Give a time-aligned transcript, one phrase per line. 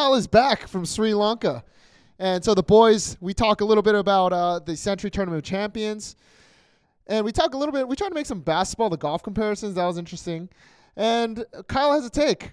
[0.00, 1.62] Kyle is back from Sri Lanka.
[2.18, 6.16] And so the boys, we talk a little bit about uh, the Sentry Tournament Champions.
[7.06, 9.74] And we talk a little bit, we try to make some basketball, the golf comparisons.
[9.74, 10.48] That was interesting.
[10.96, 12.52] And Kyle has a take.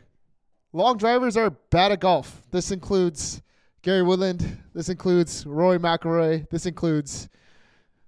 [0.73, 2.41] Long drivers are bad at golf.
[2.51, 3.41] This includes
[3.81, 4.57] Gary Woodland.
[4.73, 6.49] This includes Rory McIlroy.
[6.49, 7.29] This includes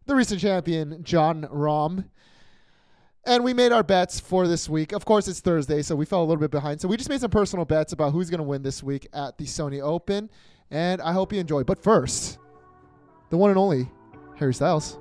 [0.05, 2.03] the recent champion, Jon Rahm.
[3.29, 4.91] And we made our bets for this week.
[4.91, 6.81] Of course, it's Thursday, so we fell a little bit behind.
[6.81, 9.37] So we just made some personal bets about who's going to win this week at
[9.37, 10.31] the Sony Open.
[10.71, 11.63] And I hope you enjoy.
[11.63, 12.39] But first,
[13.29, 13.87] the one and only
[14.37, 14.97] Harry Styles.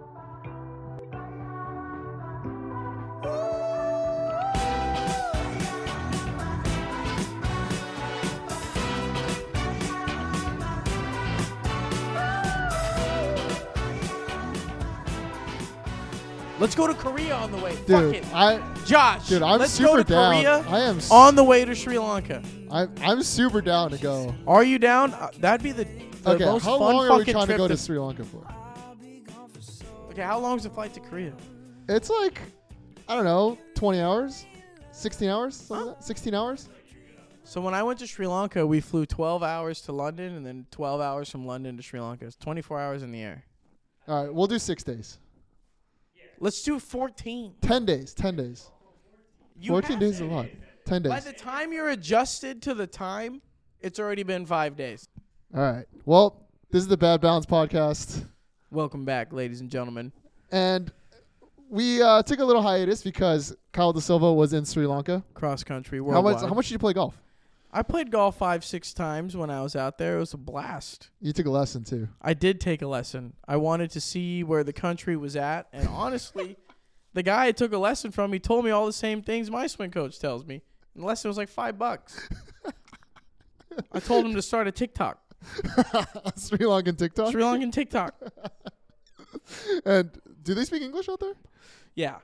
[16.61, 17.73] Let's go to Korea on the way.
[17.73, 18.35] Fuck Dude, it.
[18.35, 20.35] I Josh, dude, I'm let's super go to down.
[20.35, 22.43] Korea I am s- on the way to Sri Lanka.
[22.71, 24.34] I'm, I'm super down to go.
[24.47, 25.15] Are you down?
[25.15, 25.84] Uh, that'd be the,
[26.23, 27.98] the Okay, most how fun long are we fucking trying to trip go to Sri
[27.98, 28.45] Lanka for?
[30.11, 31.33] Okay, how long's the flight to Korea?
[31.89, 32.41] It's like,
[33.09, 34.45] I don't know, 20 hours?
[34.91, 35.55] 16 hours?
[35.55, 36.05] Something like that?
[36.05, 36.69] 16 hours?
[37.45, 40.67] So when I went to Sri Lanka, we flew 12 hours to London and then
[40.72, 42.27] 12 hours from London to Sri Lanka.
[42.27, 43.45] It's 24 hours in the air.
[44.09, 45.19] All right, we'll do six days.
[46.41, 47.55] Let's do 14.
[47.61, 48.14] 10 days.
[48.14, 48.70] 10 days.
[49.61, 50.47] You 14 days is a lot.
[50.84, 51.11] 10 days.
[51.11, 53.42] By the time you're adjusted to the time,
[53.81, 55.09] it's already been five days.
[55.55, 55.84] All right.
[56.05, 58.25] Well, this is the Bad Balance podcast.
[58.70, 60.12] Welcome back, ladies and gentlemen.
[60.53, 60.92] And
[61.69, 65.25] we uh, took a little hiatus because Kyle DeSilva was in Sri Lanka.
[65.34, 66.34] Cross country How worldwide.
[66.36, 67.20] much, how much did you play golf?
[67.70, 70.16] I played golf five, six times when I was out there.
[70.16, 71.11] It was a blast.
[71.20, 72.08] You took a lesson too.
[72.22, 73.34] I did take a lesson.
[73.47, 76.56] I wanted to see where the country was at, and honestly,
[77.12, 79.66] the guy I took a lesson from, he told me all the same things my
[79.66, 80.62] swing coach tells me.
[80.94, 82.28] And the lesson was like five bucks.
[83.92, 85.19] I told him to start a TikTok,
[86.36, 87.30] Sri Lankan TikTok.
[87.30, 88.14] Sri Lankan TikTok.
[89.84, 90.10] And
[90.42, 91.34] do they speak English out there?
[91.94, 92.16] Yeah,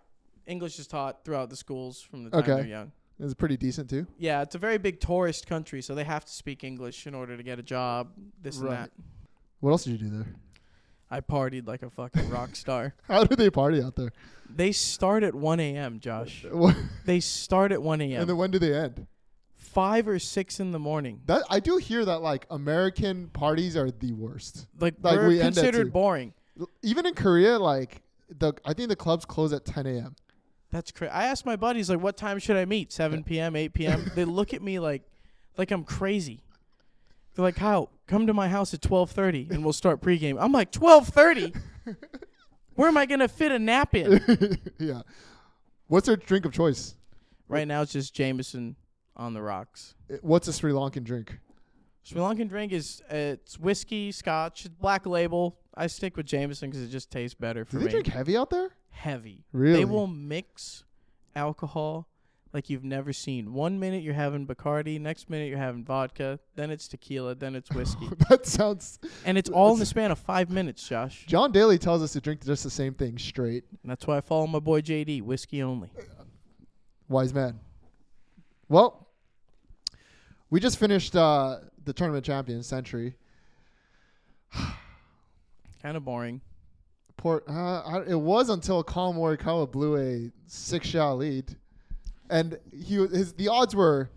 [0.47, 2.55] English is taught throughout the schools from the time Okay.
[2.55, 2.93] they're young.
[3.21, 4.07] It's pretty decent too.
[4.19, 7.37] Yeah, it's a very big tourist country, so they have to speak English in order
[7.37, 8.09] to get a job.
[8.43, 8.71] This Right.
[8.71, 8.91] and that.
[9.61, 10.27] What else did you do there?
[11.11, 12.95] I partied like a fucking rock star.
[13.07, 14.11] How do they party out there?
[14.51, 16.45] They start at 1 a.m., Josh.
[17.05, 18.21] They start at 1 a.m.
[18.23, 19.07] And then when do they end?
[19.57, 21.21] Five or six in the morning.
[21.27, 24.67] That I do hear that like American parties are the worst.
[24.79, 26.33] Like, Like, we're we considered boring.
[26.83, 30.17] Even in Korea, like the I think the clubs close at 10 a.m.
[30.75, 31.13] That's crazy.
[31.13, 32.91] I asked my buddies like, "What time should I meet?
[32.91, 35.03] 7 p.m., 8 p.m." they look at me like,
[35.57, 36.43] like I'm crazy.
[37.35, 40.73] They're like, "Kyle, come to my house at 12:30 and we'll start pregame." I'm like,
[40.73, 41.57] "12:30?
[42.75, 45.03] Where am I gonna fit a nap in?" yeah.
[45.87, 46.97] What's their drink of choice?
[47.47, 48.75] right now, it's just Jameson
[49.17, 49.95] on the rocks.
[50.11, 51.39] I- What's a Sri Lankan drink?
[52.03, 55.57] Sri Lankan drink is uh, it's whiskey, Scotch, black label.
[55.77, 57.91] I stick with Jameson because it just tastes better for Do they me.
[57.93, 58.71] drink heavy out there?
[58.95, 59.45] Heavy.
[59.53, 59.81] Really?
[59.81, 60.85] They will mix
[61.37, 62.09] alcohol
[62.53, 63.53] like you've never seen.
[63.53, 67.69] One minute you're having Bacardi, next minute you're having vodka, then it's tequila, then it's
[67.73, 68.09] whiskey.
[68.31, 69.01] that sounds.
[69.25, 71.25] and it's all in the span of five minutes, Josh.
[71.27, 73.65] John Daly tells us to drink just the same thing straight.
[73.83, 75.91] And that's why I follow my boy JD, whiskey only.
[77.09, 77.59] Wise man.
[78.69, 79.09] Well,
[80.49, 83.17] we just finished uh, the tournament champion Sentry.
[85.83, 86.41] Kind of boring.
[87.17, 87.45] Port.
[87.49, 91.57] Uh, I, it was until Collin Morikawa blew a six shot lead,
[92.31, 94.11] and he his the odds were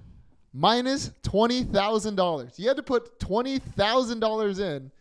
[0.54, 2.54] minus twenty thousand dollars.
[2.58, 4.92] You had to put twenty thousand dollars in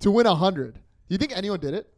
[0.00, 0.74] to win a hundred.
[0.74, 0.80] Do
[1.14, 1.92] You think anyone did it?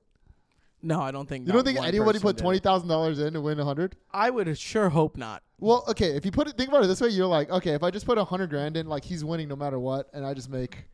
[0.82, 1.46] No, I don't think.
[1.46, 3.96] You don't think anybody put twenty thousand dollars in to win a hundred?
[4.12, 5.42] I would sure hope not.
[5.58, 6.16] Well, okay.
[6.16, 7.08] If you put it, think about it this way.
[7.08, 9.56] You're like, okay, if I just put a hundred grand in, like he's winning no
[9.56, 10.84] matter what, and I just make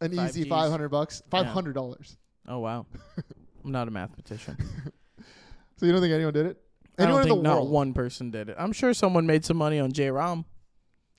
[0.00, 0.48] an Five easy Gs.
[0.48, 2.16] five hundred bucks, five hundred dollars.
[2.48, 2.86] Oh wow,
[3.64, 4.56] I'm not a mathematician.
[5.78, 6.58] So you don't think anyone did it?
[6.96, 7.70] I don't Anyone in think not world?
[7.72, 8.56] one person did it.
[8.56, 10.08] I'm sure someone made some money on J.
[10.08, 10.44] Rahm.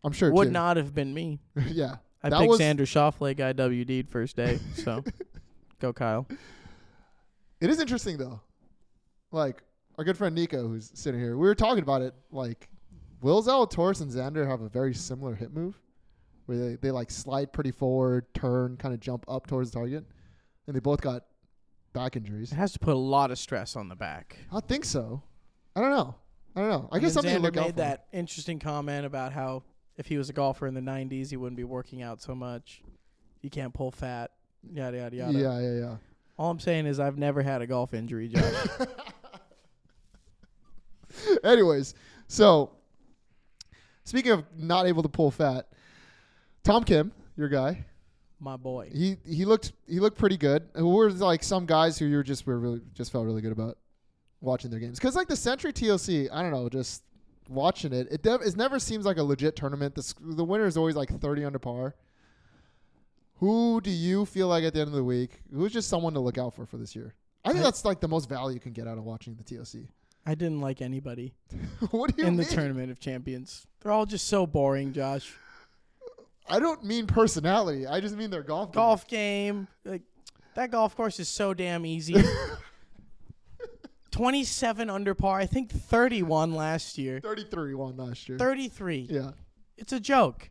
[0.06, 0.32] I'm sure.
[0.32, 0.52] Would too.
[0.52, 1.42] not have been me.
[1.68, 1.96] yeah.
[2.22, 4.60] I That picked was- Xander Schauffele guy WD'd first day.
[4.76, 5.04] So
[5.80, 6.26] go Kyle.
[7.60, 8.40] It is interesting though.
[9.34, 9.64] Like
[9.98, 12.14] our good friend Nico, who's sitting here, we were talking about it.
[12.32, 12.70] Like,
[13.22, 15.78] Will Zalatoris and Xander have a very similar hit move,
[16.46, 20.06] where they, they like slide pretty forward, turn, kind of jump up towards the target,
[20.68, 21.24] and they both got
[21.94, 22.52] back injuries.
[22.52, 24.38] It has to put a lot of stress on the back.
[24.52, 25.22] I think so.
[25.76, 26.16] I don't know.
[26.56, 26.90] I don't know.
[26.92, 27.78] I guess something to look out made for.
[27.78, 29.64] that interesting comment about how
[29.98, 32.82] if he was a golfer in the 90s, he wouldn't be working out so much.
[33.42, 34.32] You can't pull fat.
[34.72, 35.38] Yada yada yada.
[35.38, 35.96] Yeah, yeah, yeah.
[36.38, 38.68] All I'm saying is I've never had a golf injury, Josh.
[41.44, 41.94] Anyways,
[42.28, 42.72] so
[44.04, 45.68] speaking of not able to pull fat,
[46.64, 47.86] Tom Kim your guy.
[48.44, 48.90] My boy.
[48.94, 50.68] He he looked he looked pretty good.
[50.76, 53.54] Who were like some guys who you were just were really just felt really good
[53.54, 53.78] about
[54.42, 57.04] watching their games because like the Sentry TOC, I don't know, just
[57.48, 59.96] watching it, it dev- it never seems like a legit tournament.
[59.96, 61.96] The the winner is always like thirty under par.
[63.38, 65.42] Who do you feel like at the end of the week?
[65.54, 67.14] Who's just someone to look out for for this year?
[67.46, 69.44] I think I- that's like the most value you can get out of watching the
[69.44, 69.88] TOC.
[70.26, 71.34] I didn't like anybody
[71.92, 73.68] what do you in the tournament of champions.
[73.82, 75.34] They're all just so boring, Josh.
[76.50, 77.88] I don't mean personality.
[77.88, 78.72] I just mean their golf.
[78.72, 78.74] game.
[78.76, 80.02] Golf game, like
[80.56, 82.16] that golf course is so damn easy.
[84.12, 85.40] 27 under par.
[85.40, 87.20] I think 31 last year.
[87.20, 88.38] Thirty-three won last year.
[88.38, 89.08] 33.
[89.10, 89.32] Yeah.
[89.78, 90.50] It's a joke.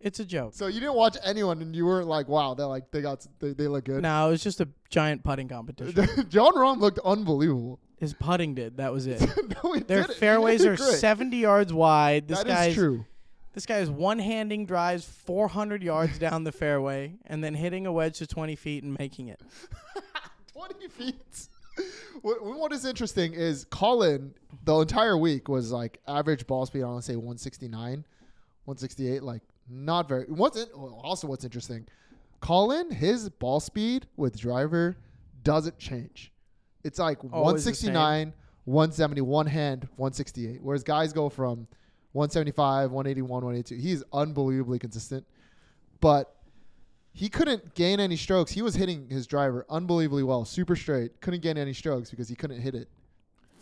[0.00, 0.52] It's a joke.
[0.54, 3.52] So you didn't watch anyone, and you weren't like, "Wow, they're like they got they,
[3.54, 6.06] they look good." No, it was just a giant putting competition.
[6.28, 7.80] Jon Rahm looked unbelievable.
[7.98, 8.76] His putting did.
[8.78, 9.20] That was it.
[9.64, 10.16] no, he Their didn't.
[10.18, 10.96] Fairways are great.
[10.96, 12.28] 70 yards wide.
[12.28, 13.06] This That guy's is true.
[13.54, 18.18] This guy is one-handing drives 400 yards down the fairway and then hitting a wedge
[18.18, 19.40] to 20 feet and making it.
[20.52, 21.48] Twenty feet.
[22.22, 24.34] what, what is interesting is Collin
[24.64, 26.82] the entire week was like average ball speed.
[26.82, 28.04] I want to say 169,
[28.64, 29.22] 168.
[29.22, 30.24] Like not very.
[30.26, 31.86] What's in, also what's interesting?
[32.40, 34.96] Collin his ball speed with driver
[35.42, 36.32] doesn't change.
[36.84, 38.32] It's like Always 169,
[38.64, 40.62] 170, one hand, 168.
[40.62, 41.66] Whereas guys go from
[42.14, 43.74] 175, 181, 182.
[43.82, 45.26] He's unbelievably consistent.
[46.00, 46.32] But
[47.12, 48.52] he couldn't gain any strokes.
[48.52, 51.20] He was hitting his driver unbelievably well, super straight.
[51.20, 52.88] Couldn't gain any strokes because he couldn't hit it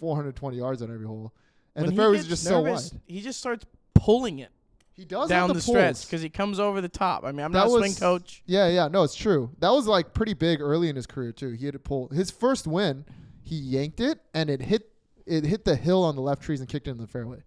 [0.01, 1.33] 420 yards on every hole.
[1.75, 2.81] And When the fairways are just so wide.
[3.07, 3.65] He just starts
[3.95, 4.51] pulling it
[4.93, 7.25] He does down the, the, stretch because he comes over the top.
[7.25, 8.43] I mean, I'm That not a swing coach.
[8.45, 9.51] Yeah, yeah, no, it's true.
[9.61, 11.53] That was like pretty big early in his career too.
[11.53, 13.07] He had to pull his first win.
[13.41, 14.91] He yanked it and it hit
[15.25, 17.39] it hit the hill on the left trees and kicked it in the fairway.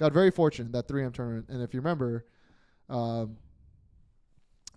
[0.00, 1.46] Got very fortunate in that 3M tournament.
[1.50, 2.24] And if you remember,
[2.88, 3.36] um,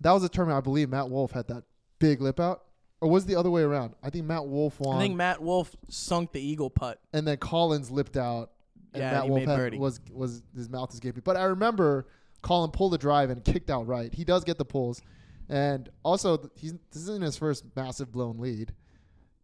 [0.02, 1.64] that was a tournament I believe Matt Wolff had that
[1.98, 2.64] big lip out,
[3.00, 3.94] or was it the other way around?
[4.02, 7.00] I think Matt Wolff won, I think Matt Wolff sunk the eagle putt.
[7.14, 8.50] and then Collin's lipped out,
[8.92, 9.78] and Yeah, Matt he Wolff made had, birdie.
[9.78, 11.22] was was his mouth is gaping.
[11.24, 12.06] But I remember
[12.42, 14.12] Collin pulled the drive and kicked out right.
[14.12, 15.00] He does get the pulls,
[15.48, 18.74] and also he's this isn't his first massive blown lead.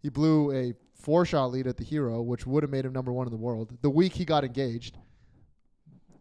[0.03, 3.13] He blew a four shot lead at the Hero, which would have made him number
[3.13, 4.99] one in the world the week he got engaged.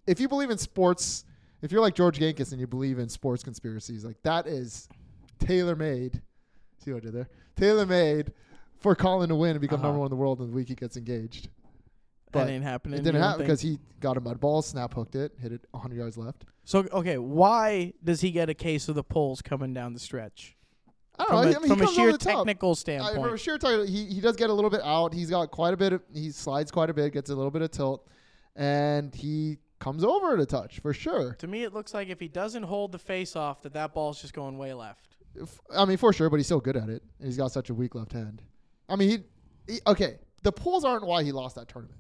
[0.10, 1.26] If you believe in sports,
[1.62, 4.88] if you're like George Gankas and you believe in sports conspiracies, like that is
[5.40, 6.22] tailor made.
[6.84, 7.30] See what I did there?
[7.56, 8.34] Tailor made
[8.80, 9.88] for Collin to win and become Uh-huh.
[9.90, 11.46] number one in the world in the week he gets engaged.
[12.32, 13.00] That But ain't happening.
[13.00, 15.96] It didn't happen because he got a mud ball, snap hooked it, hit it 100
[15.98, 16.46] yards left.
[16.64, 20.56] So okay, why does he get a case of the pulls coming down the stretch?
[21.18, 21.42] I don't From know.
[21.42, 22.36] a, I mean, from a sheer over the top.
[22.46, 23.22] technical I, standpoint.
[23.24, 25.14] from a sheer title, he he does get a little bit out.
[25.14, 25.92] He's got quite a bit.
[25.94, 28.08] Of, he slides quite a bit, gets a little bit of tilt,
[28.56, 31.34] and he comes over to touch for sure.
[31.40, 34.22] to me, it looks like if he doesn't hold the face off, that that ball's
[34.22, 35.16] just going way left.
[35.36, 37.70] If- I mean, for sure, but he's so good at it, and he's got such
[37.70, 38.42] a weak left hand.
[38.88, 40.18] I mean, he, he okay.
[40.44, 42.00] The pulls aren't why he lost that tournament.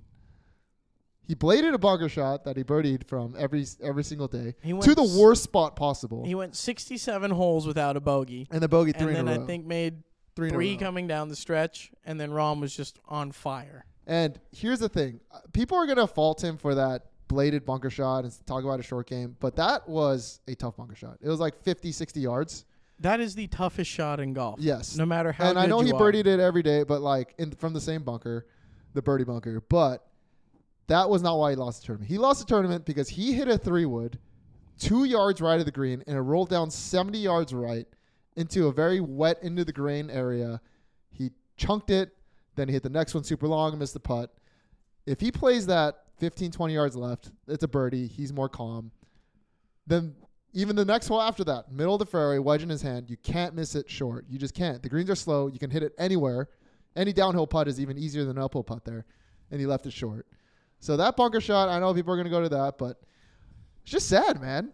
[1.27, 4.95] He bladed a bunker shot that he birdied from every every single day He to
[4.95, 9.09] the worst spot possible, He went 67 holes without a bogey, and the bogey three
[9.09, 10.01] and in then a I think made
[10.35, 13.85] three, three coming down the stretch, and then Rahm was just on fire.
[14.07, 18.25] And here's the thing: Uh, people are gonna fault him for that bladed bunker shot
[18.25, 21.17] and talk about a short game, but that was a tough bunker shot.
[21.21, 22.65] It was like 50, 60 yards.
[22.99, 24.59] That is the toughest shot in golf.
[24.59, 25.49] Yes, No matter how.
[25.49, 28.45] and I know he birdied it every day, but like in from the same bunker,
[28.93, 29.61] the birdie bunker.
[29.69, 30.05] But
[30.87, 32.09] that was not why he lost the tournament.
[32.11, 34.19] He lost the tournament because he hit a three wood,
[34.79, 37.87] two yards right of the green, and it rolled down seventy yards right
[38.35, 40.59] into a very wet into the grain area.
[41.11, 42.09] He chunked it,
[42.55, 44.33] then he hit the next one super long and missed the putt.
[45.05, 48.07] If he plays that 15, 20 yards left, it's a birdie.
[48.07, 48.91] He's more calm.
[49.87, 50.15] Then
[50.53, 53.17] even the next hole after that, middle of the fairway, wedge in his hand, you
[53.17, 54.25] can't miss it short.
[54.29, 54.81] You just can't.
[54.81, 55.47] The greens are slow.
[55.47, 56.49] You can hit it anywhere.
[56.95, 59.05] Any downhill putt is even easier than an uphill putt there,
[59.51, 60.25] and he left it short.
[60.79, 62.99] So that bunker shot, I know people are going to go to that, but
[63.83, 64.71] it's just sad, man.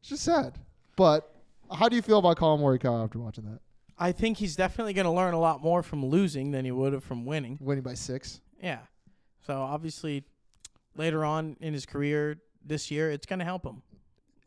[0.00, 0.58] It's just sad.
[0.96, 1.34] But
[1.72, 3.60] how do you feel about Collin Morikawa after watching that?
[3.98, 6.92] I think he's definitely going to learn a lot more from losing than he would
[6.92, 7.58] have from winning.
[7.60, 8.40] Winning by six.
[8.62, 8.80] Yeah.
[9.46, 10.24] So obviously,
[11.00, 13.82] later on in his career this year, it's going to help him.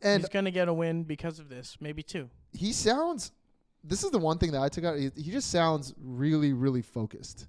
[0.00, 2.30] And he's going to get a win because of this, maybe two.
[2.52, 3.32] he sounds
[3.86, 4.96] this is the one thing that I took out.
[4.98, 7.48] He, he just sounds really, really focused.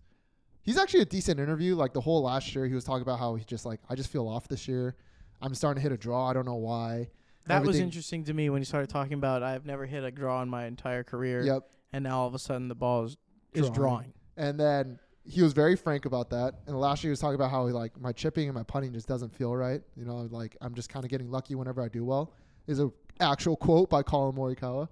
[0.64, 1.76] He's actually a decent interview.
[1.76, 4.12] Like the whole last year, he was talking about how he just like I just
[4.12, 4.96] feel off this year.
[5.42, 6.30] I'm starting to hit a draw.
[6.30, 7.10] I don't know why.
[7.48, 10.42] That was interesting to me when he started talking about I've never hit a draw
[10.42, 11.64] in my entire career, Yep.
[11.94, 13.18] and now all of a sudden the ball is,
[13.54, 13.74] is Drawing.
[13.74, 14.14] drawing.
[14.38, 16.56] And then he was very frank about that.
[16.68, 18.94] And last year he was talking about how he like my chipping and my putting
[18.94, 19.82] just doesn't feel right.
[19.96, 22.34] You know, like I'm just kind of getting lucky whenever I do well.
[22.68, 24.88] Is a actual quote by Collin Morikawa.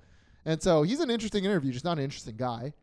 [0.45, 2.73] And so he's an interesting interview, just not an interesting guy,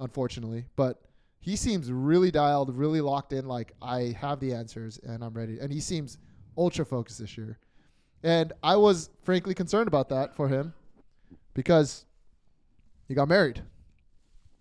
[0.00, 0.64] unfortunately.
[0.76, 1.02] But
[1.40, 3.46] he seems really dialed, really locked in.
[3.46, 5.58] Like I have the answers and I'm ready.
[5.58, 6.18] And he seems
[6.56, 7.58] ultra focused this year.
[8.22, 10.72] And I was frankly concerned about that for him
[11.54, 12.04] because
[13.08, 13.60] he got married.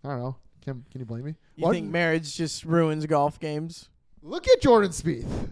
[0.03, 0.35] I don't know.
[0.63, 1.35] Can can you blame me?
[1.55, 3.89] You What- think marriage just ruins golf games?
[4.21, 5.49] Look at Jordan Spieth.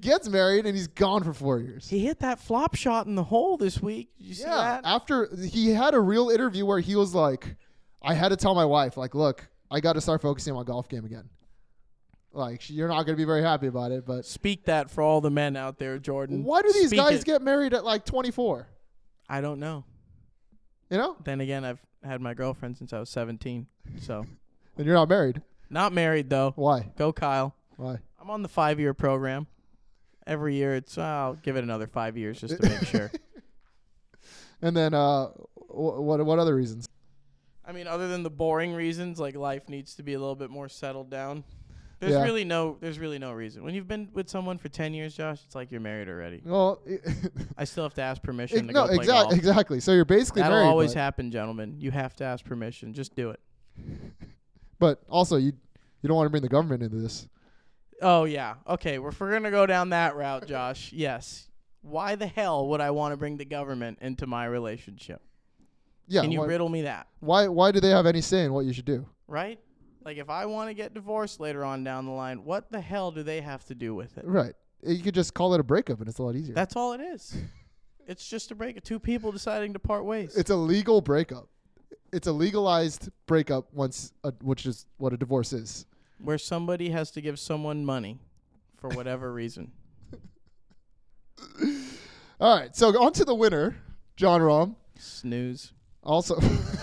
[0.00, 1.88] Gets married and he's gone for four years.
[1.88, 4.10] He hit that flop shot in the hole this week.
[4.18, 4.56] Did you see yeah.
[4.56, 4.84] that?
[4.84, 7.54] After he had a real interview where he was like,
[8.02, 10.64] I had to tell my wife, like, look, I got to start focusing on my
[10.64, 11.28] golf game again.
[12.32, 15.00] Like, she- you're not going to be very happy about it, but Speak that for
[15.02, 16.42] all the men out there, Jordan.
[16.42, 17.24] why do these Speak guys it.
[17.26, 18.66] get married at like 24?
[19.28, 19.84] I don't know.
[20.90, 21.16] You know?
[21.24, 23.66] Then again, I've had my girlfriend since I was 17.
[24.00, 24.24] So,
[24.76, 25.40] And you're not married.
[25.70, 26.52] not married though.
[26.56, 26.90] Why?
[26.96, 27.54] Go Kyle.
[27.76, 27.98] Why?
[28.20, 29.46] I'm on the 5-year program.
[30.26, 33.10] Every year it's I'll give it another 5 years just to make sure.
[34.62, 35.26] And then, uh,
[35.68, 36.86] wh- what what other reasons?
[37.66, 40.50] I mean, other than the boring reasons, like life needs to be a little bit
[40.50, 41.44] more settled down.
[42.04, 42.22] There's Yeah.
[42.24, 43.64] really no there's really no reason.
[43.64, 46.42] When you've been with someone for 10 years, Josh, it's like you're married already.
[46.44, 46.82] Well,
[47.56, 49.32] I still have to ask permission to no, go play exactly, golf.
[49.32, 49.80] exactly.
[49.80, 51.76] So you're basically That'll married, always happen, gentlemen.
[51.78, 52.92] You have to ask permission.
[52.92, 53.40] Just do it.
[54.78, 55.52] but also you
[56.02, 57.26] you don't want to bring the government into this.
[58.02, 58.56] Oh yeah.
[58.68, 61.48] Okay, well, if we're gonna go down that route, Josh, yes.
[61.80, 65.22] Why the hell would I want to bring the government into my relationship?
[66.06, 66.20] Yeah.
[66.20, 67.06] Can you why, riddle me that?
[67.20, 69.06] why why do they have any say in what you should do?
[69.26, 69.58] Right?
[70.04, 73.10] Like if I want to get divorced later on down the line, what the hell
[73.10, 74.24] do they have to do with it?
[74.26, 74.54] Right.
[74.82, 76.54] You could just call it a breakup, and it's a lot easier.
[76.54, 77.34] That's all it is.
[78.06, 78.82] it's just a break.
[78.82, 80.36] Two people deciding to part ways.
[80.36, 81.48] it's a legal breakup.
[82.12, 85.86] It's a legalized breakup once, uh, which is what a divorce is.
[86.18, 88.20] where somebody has to give someone money
[88.76, 89.72] for whatever reason.
[92.40, 92.76] All right.
[92.76, 93.76] So on to the winner,
[94.16, 94.76] Jon Rahm.
[94.98, 95.72] Snooze.
[96.02, 96.38] Also,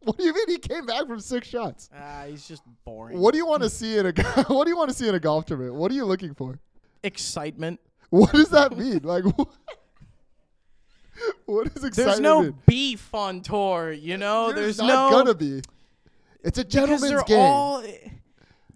[0.02, 1.90] what do you mean he came back from six shots?
[1.94, 3.18] Ah, he's just boring.
[3.18, 4.12] What do you want to see in a
[4.48, 5.74] What do you want to see in a golf tournament?
[5.74, 6.58] What are you looking for?
[7.02, 7.80] Excitement.
[8.08, 9.00] What does that mean?
[9.02, 9.44] Like, wh-
[11.44, 11.94] what is excitement?
[11.94, 12.54] There's no mean?
[12.66, 14.52] beef on tour, you know.
[14.52, 15.60] There's, There's, not no gonna be.
[16.42, 17.38] It's a because gentleman's they're game.
[17.38, 17.84] all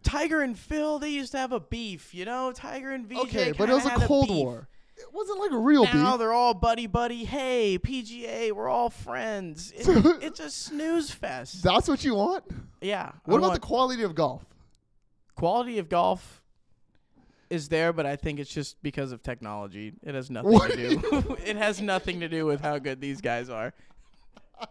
[0.02, 0.98] Tiger and Phil.
[0.98, 2.52] They used to have a beef, you know.
[2.52, 3.18] Tiger and VJ.
[3.20, 4.36] okay, but it was a Cold beef.
[4.36, 4.68] War.
[4.96, 6.18] It wasn't like a real Now beef.
[6.20, 7.24] they're all buddy buddy.
[7.24, 9.72] Hey, PGA, we're all friends.
[9.76, 11.62] It- it's a snooze fest.
[11.62, 12.44] That's what you want.
[12.80, 13.12] yeah.
[13.24, 14.44] What I about want- the quality of golf?
[15.36, 16.42] quality of golf
[17.50, 19.92] is there, but I think it's just because of technology.
[20.02, 21.36] It has nothing What to do do.
[21.44, 23.72] it has nothing to do with how good these guys are.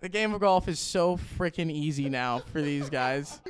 [0.00, 3.40] the game of golf is so freaking easy now for these guys.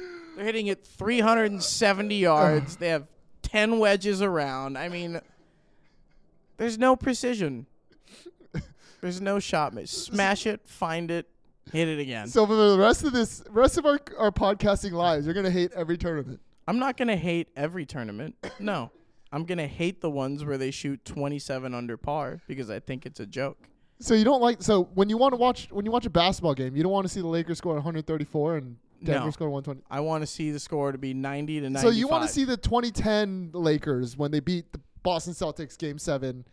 [0.41, 2.77] They're hitting it 370 yards.
[2.77, 3.07] They have
[3.43, 4.79] 10 wedges around.
[4.79, 5.21] I mean,
[6.57, 7.67] there's no precision.
[9.03, 9.75] There's no shot.
[9.75, 9.91] miss.
[9.91, 11.29] Smash it, find it,
[11.71, 12.27] hit it again.
[12.29, 15.73] So for the rest of this, rest of our our podcasting lives, you're gonna hate
[15.73, 16.41] every tournament.
[16.67, 18.35] I'm not gonna hate every tournament.
[18.59, 18.91] No,
[19.33, 23.21] I'm gonna hate the ones where they shoot 27 under par because I think it's
[23.21, 23.59] a joke.
[24.01, 26.55] So you don't like so when you want to watch when you watch a basketball
[26.55, 29.31] game, you don't want to see the Lakers score 134 and Denver No.
[29.31, 29.83] score 120.
[29.91, 31.83] I want to see the score to be 90 to 95.
[31.83, 35.99] So you want to see the 2010 Lakers when they beat the Boston Celtics game
[35.99, 36.45] 7.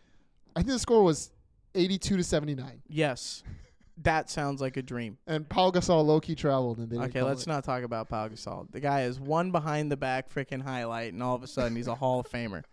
[0.56, 1.30] I think the score was
[1.74, 2.82] 82 to 79.
[2.88, 3.42] Yes,
[4.02, 5.18] that sounds like a dream.
[5.26, 7.48] And Pau Gasol low key traveled and they Okay, let's it.
[7.48, 8.70] not talk about Pau Gasol.
[8.72, 11.86] The guy is one behind the back freaking highlight, and all of a sudden he's
[11.88, 12.62] a Hall of Famer.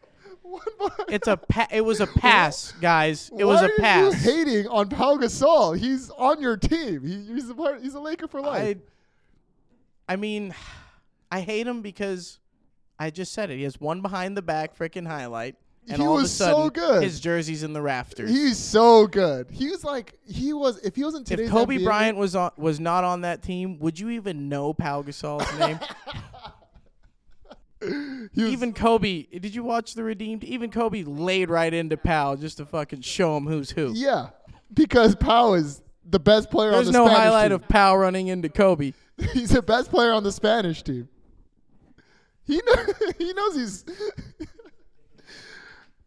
[1.09, 3.31] It's a pa- it was a pass, guys.
[3.37, 4.25] It was a are pass.
[4.25, 5.77] you hating on Pau Gasol?
[5.77, 7.03] He's on your team.
[7.03, 8.77] He, he's a part, he's a Laker for life.
[8.77, 8.81] I,
[10.07, 10.53] I mean,
[11.31, 12.39] I hate him because
[12.99, 13.57] I just said it.
[13.57, 15.55] He has one behind the back freaking highlight,
[15.89, 17.03] and He all was of a sudden so good.
[17.03, 18.29] his jersey's in the rafters.
[18.29, 19.47] He's so good.
[19.51, 22.51] He was like he was if he wasn't today's if Kobe NBA Bryant was on
[22.57, 25.79] was not on that team, would you even know Pau Gasol's name?
[28.35, 30.53] even Kobe, did you watch the Redeem Team?
[30.53, 33.91] Even Kobe laid right into Pau just to fucking show him who's who.
[33.93, 34.29] yeah,
[34.73, 37.55] because Pau is the best player There's on the no Spanish highlight team.
[37.55, 38.93] of Pau running into Kobe.
[39.33, 41.07] he's the best player on the Spanish team.
[42.45, 42.85] He know,
[43.17, 43.85] he knows he's.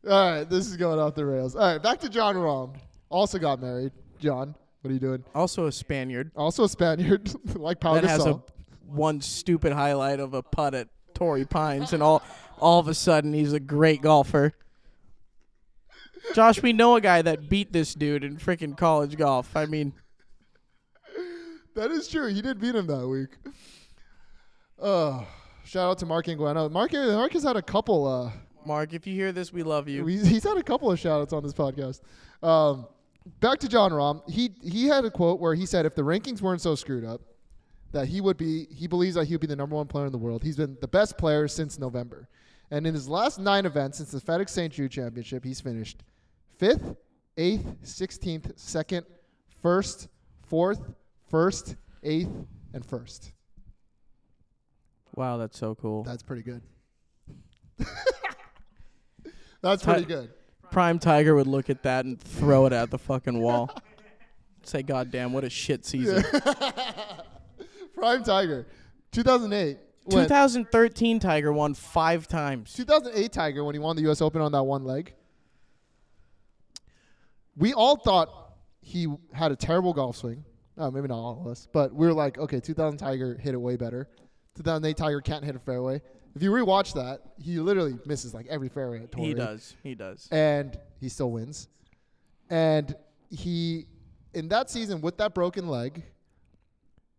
[0.08, 1.56] All right, this is going off the rails.
[1.56, 2.76] All right, back to Jon Rahm.
[3.10, 3.92] Also got married.
[4.20, 5.24] Jon, what are you doing?
[5.34, 8.40] Also a Spaniard Also a Spaniard, like Pau that has a
[8.86, 12.22] one stupid highlight of a putt at Torrey Pines, and all
[12.58, 14.52] all of a sudden he's a great golfer.
[16.34, 19.56] Josh, we know a guy that beat this dude in freaking college golf.
[19.56, 19.92] I mean,
[21.78, 22.26] That is true.
[22.26, 23.30] He did beat him that week.
[24.82, 25.24] Uh,
[25.64, 26.68] shout out to Mark Inguano.
[26.70, 28.32] Mark, Mark has had a couple uh,
[28.66, 30.04] Mark, if you hear this, we love you.
[30.04, 32.00] He's, he's had a couple of shout outs on this podcast.
[32.42, 32.86] Um,
[33.40, 34.28] back to Jon Rahm.
[34.28, 37.22] He he had a quote where he said if the rankings weren't so screwed up,
[37.92, 40.12] that he would be he believes that he would be the number one player in
[40.12, 40.42] the world.
[40.42, 42.28] He's been the best player since November.
[42.70, 44.72] And in his last nine events since the FedEx St.
[44.72, 46.02] Jude Championship, he's finished
[46.58, 46.96] fifth,
[47.36, 49.06] eighth, sixteenth, second,
[49.62, 50.08] first,
[50.42, 50.92] fourth,
[51.30, 52.30] first, eighth,
[52.72, 53.32] and first.
[55.14, 56.04] wow, that's so cool.
[56.04, 56.62] That's pretty good.
[59.60, 60.30] That's pretty good.
[60.70, 63.70] Prime Tiger would look at that and throw it at the fucking wall.
[64.62, 66.22] Say, God damn, what a shit season.
[67.94, 68.66] Prime Tiger,
[69.12, 69.78] 2008.
[70.04, 72.72] when- 2013 Tiger won five times.
[72.74, 74.20] 2008 Tiger when he won the U.S.
[74.22, 75.14] Open on that one leg.
[77.56, 80.44] We all thought he had a terrible golf swing.
[80.78, 83.58] Oh, maybe not all of us, but we were like, okay, 2000 Tiger hit it
[83.58, 84.08] way better.
[84.56, 86.00] 2008 Tiger can't hit a fairway.
[86.34, 89.28] If you rewatch that, he literally misses like every fairway at Torrey.
[89.28, 89.74] He does.
[89.82, 90.28] He does.
[90.30, 91.68] and he still wins.
[92.50, 92.94] And
[93.30, 93.86] he,
[94.34, 96.02] in that season with that broken leg,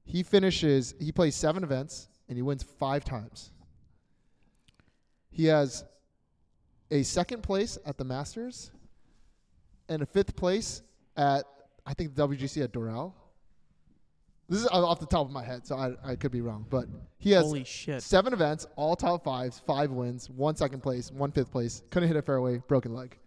[0.05, 0.95] he finishes.
[0.99, 3.51] He plays seven events and he wins five times.
[5.31, 5.83] He has
[6.91, 8.71] a second place at the Masters
[9.89, 10.81] and a fifth place
[11.17, 11.45] at
[11.85, 13.13] I think the WGC at Doral.
[14.49, 16.85] This is off the top of my head, so I, I could be wrong, but
[17.19, 18.01] he has Holy shit.
[18.01, 21.83] Seven events, all top fives, five wins, one second place, one fifth place.
[21.91, 23.17] Couldn't hit a fairway, broken leg.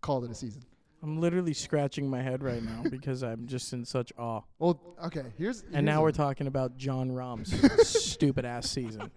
[0.00, 0.64] Called it a season.
[1.02, 4.40] I'm literally scratching my head right now because I'm just in such awe.
[4.58, 5.64] Well, okay, here's.
[5.72, 7.52] And now here's we're talking about Jon Rahm's
[7.86, 9.10] stupid ass season.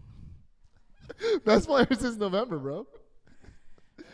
[1.44, 2.86] best player since November, bro.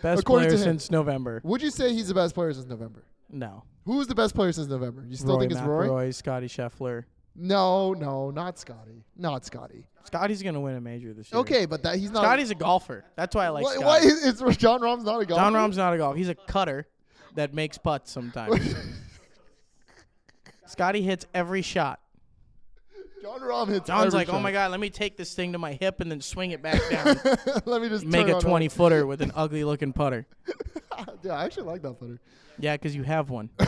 [0.01, 0.79] Best According player to him.
[0.79, 1.41] since November.
[1.45, 3.05] Would you say he's the best player since November?
[3.31, 3.65] No.
[3.85, 5.05] Who was the best player since November?
[5.09, 5.89] You still Rory think it's Rory?
[5.89, 7.05] McIlroy, Scotty Scheffler.
[7.35, 9.05] No, no, not Scotty.
[9.17, 9.87] Not Scotty.
[10.05, 11.41] Scotty's gonna win a major this year.
[11.41, 12.25] Okay, but that he's not.
[12.25, 13.05] Scotty's a golfer.
[13.17, 13.87] That's why I like why, Scotty.
[13.87, 15.43] why is, is Jon Rahm's not a golfer?
[15.43, 16.17] Jon Rahm's not a golfer.
[16.17, 16.87] He's a cutter
[17.35, 18.75] that makes putts sometimes.
[20.67, 22.01] Scotty hits every shot.
[23.23, 23.87] Jon Rahm hits.
[23.87, 26.11] Jon's every like, oh my god, let me take this thing to my hip and
[26.11, 27.17] then swing it back down.
[27.65, 30.27] Let me just Make a 20 footer with an ugly looking putter.
[31.23, 32.21] yeah, I actually like that putter.
[32.59, 33.49] Yeah, because you have one.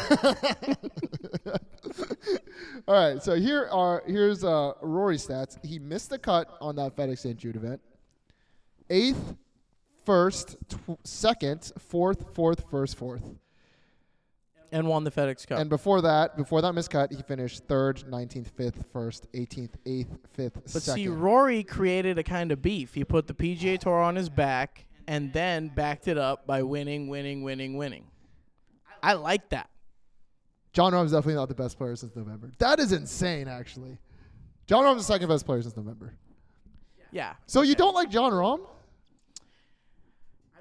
[2.87, 5.64] All right, so here are here's uh, Rory's stats.
[5.64, 7.37] He missed the cut on that FedEx St.
[7.37, 7.80] Jude event.
[8.90, 9.34] Eighth,
[10.04, 13.22] first, tw- second, fourth, fourth, first, fourth,
[14.70, 15.58] And won the FedEx Cup.
[15.58, 20.54] and before that, before that miscut, he finished third, nineteenth, fifth, first, eighteenth, eighth, fifth,
[20.54, 20.94] but second.
[21.02, 22.92] see, Rory created a kind of beef.
[22.94, 27.09] He put the PGA Tour on his back and then backed it up by winning,
[27.09, 28.07] winning, winning, winning.
[29.03, 29.69] I like that.
[30.73, 32.51] Jon Rahm's definitely not the best player since November.
[32.59, 33.99] That is insane, actually.
[34.67, 36.14] Jon Rahm's the second best player since November.
[37.12, 37.35] Yeah.
[37.47, 38.67] So you don't like Jon Rahm?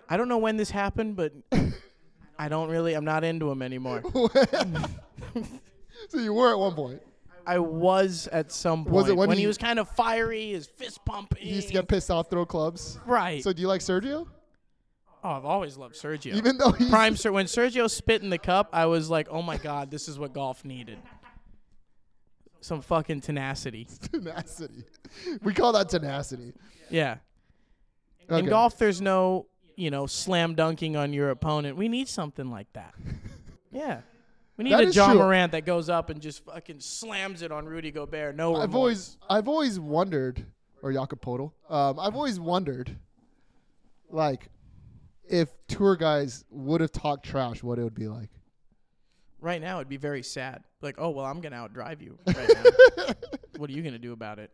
[0.07, 1.33] I don't know when this happened, but
[2.37, 4.03] I don't really, I'm not into him anymore.
[6.09, 7.01] so you were at one point.
[7.45, 10.67] I was at some point Was it when he, he- was kind of fiery, his
[10.67, 11.41] fist pumping.
[11.45, 12.99] He used to get pissed off, throw clubs.
[13.05, 13.43] right.
[13.43, 14.27] So do you like Sergio?
[15.25, 16.33] oh, I've always loved Sergio.
[16.35, 19.41] Even though he's Prime Ser- when Sergio spit in the cup, I was like, "Oh
[19.41, 20.97] my god, this is what golf needed."
[22.61, 23.87] Some fucking tenacity.
[24.11, 24.85] tenacity.
[25.41, 26.53] We call that tenacity.
[26.89, 27.17] Yeah.
[28.29, 31.75] In golf, there's no, you know, slam dunking on your opponent.
[31.75, 32.93] We need something like that.
[33.75, 34.01] Yeah.
[34.57, 35.15] We need That a Ja true.
[35.19, 38.35] Morant that goes up and just fucking slams it on Rudy Gobert.
[38.35, 38.63] No remorse.
[38.63, 40.45] I've always I've always wondered,
[40.83, 42.95] or Jakob Poeltl, um, I've always wondered,
[44.11, 44.49] like,
[45.27, 48.29] if tour guys would have talked trash, what it would be like.
[49.41, 50.63] Right now, it'd be very sad.
[50.81, 52.17] Like, oh well, I'm gonna outdrive you.
[52.27, 53.05] Right now.
[53.57, 54.51] what are you gonna do about it?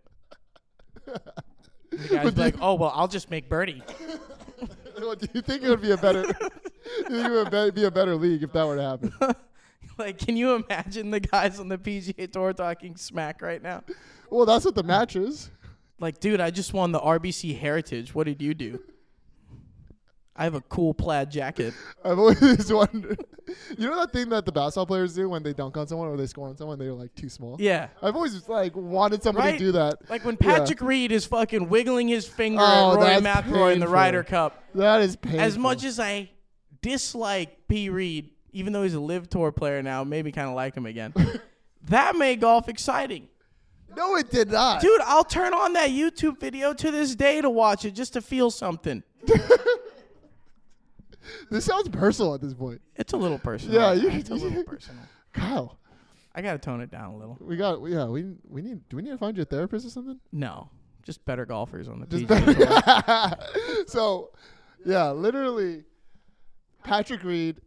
[1.06, 3.84] The guy's like, oh well, I'll just make birdie.
[5.00, 6.24] Do you think it would be a better?
[6.24, 6.30] do
[7.10, 9.14] you think it would be- be a better league if that were to happen?
[10.06, 13.84] like, can you imagine the guys on the PGA Tour talking smack right now?
[14.30, 15.50] Well, that's what the match is.
[16.00, 18.16] Like, dude, I just won the RBC Heritage.
[18.16, 18.80] What did you do?
[20.36, 21.74] I have a cool plaid jacket.
[22.06, 23.20] I've always wondered.
[23.78, 26.16] You know that thing that the basketball players do when they dunk on someone or
[26.16, 26.80] they score on someone?
[26.80, 27.58] They're like too small.
[27.60, 27.90] Yeah.
[28.02, 29.58] I've always like wanted somebody Right?
[29.60, 30.10] to do that.
[30.10, 30.60] Like when Yeah.
[30.60, 33.88] Patrick Reed is fucking wiggling his finger Oh, at Rory McIlroy in the.
[33.90, 34.64] Ryder Cup.
[34.76, 35.42] That is painful.
[35.42, 36.30] As much as I
[36.82, 37.90] dislike P.
[37.90, 41.14] Reed, even though he's a LIV tour player now, maybe kind of like him again.
[41.86, 43.28] that made golf exciting.
[43.96, 44.82] no, it did not.
[44.82, 48.22] Dude, I'll turn on that YouTube video to this day to watch it just to
[48.22, 49.04] feel something.
[51.52, 52.82] This sounds personal at this point.
[52.96, 53.76] It's a little personal.
[53.80, 55.04] Yeah, you- it's a little personal.
[55.34, 55.78] Kyle,
[56.34, 57.38] I gotta tone it down a little.
[57.40, 59.90] we got yeah we we need do we need to find you a therapist or
[59.90, 60.20] something?
[60.32, 60.70] No,
[61.04, 63.86] Just better golfers on the Just PGA Tour.
[63.88, 64.32] so,
[64.86, 65.84] yeah, literally,
[66.84, 67.58] Patrick Reed,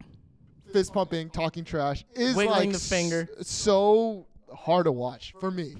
[0.73, 3.29] fist pumping, talking trash is Wiggling like the finger.
[3.39, 5.75] s- so hard to watch for me.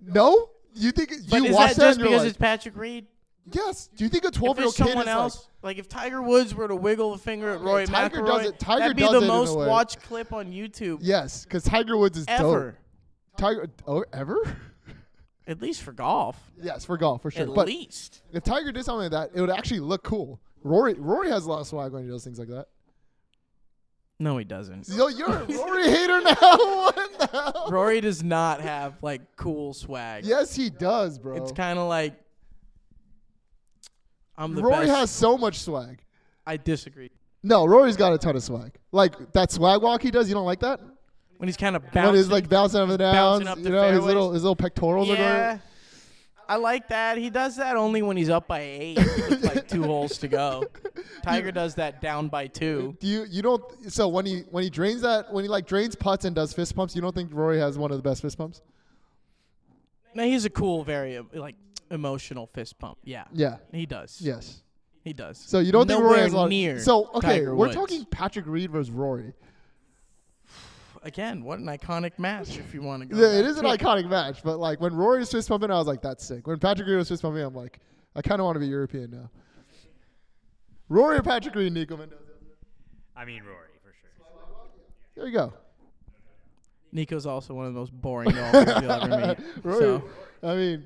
[0.00, 1.82] No, you think But you is watch that that?
[1.82, 3.06] just and you're because like, it's Patrick Reed?
[3.52, 3.88] yes.
[3.96, 6.20] Do you think a If twelve year it's old kid someone else, like, if Tiger
[6.22, 9.02] Woods were to wiggle a finger at Rory Tiger McIlroy, does it- Tiger that'd be
[9.02, 9.66] does the it in a most way.
[9.68, 12.40] watched clip on YouTube yes, because Tiger Woods is dope.
[12.40, 12.78] ever.
[13.36, 14.56] Tiger, oh, ever?
[15.46, 16.36] At least for golf.
[16.60, 17.42] yes, for golf for sure.
[17.48, 18.22] At but least.
[18.32, 20.40] if Tiger did something like that, it would actually look cool.
[20.64, 22.66] Rory, Rory has a lot of swag when he does things like that.
[24.18, 24.88] No, he doesn't.
[24.88, 26.34] Yo, you're a Rory hater now.
[26.40, 27.68] what the hell?
[27.70, 30.24] Rory does not have like cool swag.
[30.24, 31.36] Yes, he does, bro.
[31.36, 32.14] It's kind of like
[34.36, 34.98] I'm the Rory best.
[34.98, 36.02] has so much swag.
[36.46, 37.10] I disagree.
[37.42, 38.72] No, Rory's got a ton of swag.
[38.92, 40.28] Like that swag walk he does.
[40.28, 40.80] You don't like that?
[41.38, 42.14] When he's kind of When bouncing.
[42.16, 43.14] he's like bouncing up and down.
[43.14, 44.06] bouncing up you the know, his fairways.
[44.06, 45.48] little his little pectorals are yeah.
[45.48, 45.62] going.
[46.52, 47.16] I like that.
[47.16, 50.64] He does that only when he's up by eight with like two holes to go.
[51.22, 52.94] Tiger does that down by two.
[53.00, 53.62] Do you you don't?
[53.90, 56.76] So when he when he drains that when he like drains putts and does fist
[56.76, 58.60] pumps, you don't think Rory has one of the best fist pumps?
[60.14, 61.54] No, he's a cool, very uh, like
[61.90, 62.98] emotional fist pump.
[63.02, 63.56] Yeah, Yeah.
[63.72, 64.20] he does.
[64.20, 64.62] Yes.
[65.04, 65.38] he does.
[65.38, 66.48] So you don't think Rory has a lot?
[66.50, 67.74] near so okay, Tiger we're Woods.
[67.74, 69.32] talking Patrick Reed versus Rory.
[71.04, 73.16] Again, what an iconic match if you want to go.
[73.16, 75.86] Yeah, it back an iconic match, but like when Rory was fist pumping, I was
[75.88, 76.46] like, that's sick.
[76.46, 77.80] When Patrick Reed was fist pumping, I'm like,
[78.14, 79.30] I kind of want to be European now.
[80.88, 82.20] Rory or Patrick Reed, Nico Mendoza.
[83.16, 84.68] I mean Rory for sure.
[85.16, 85.52] There you go.
[86.92, 89.38] Nico's also one of the most boring golfers you'll ever meet.
[89.64, 89.78] Rory.
[89.80, 90.04] So,
[90.42, 90.84] I mean,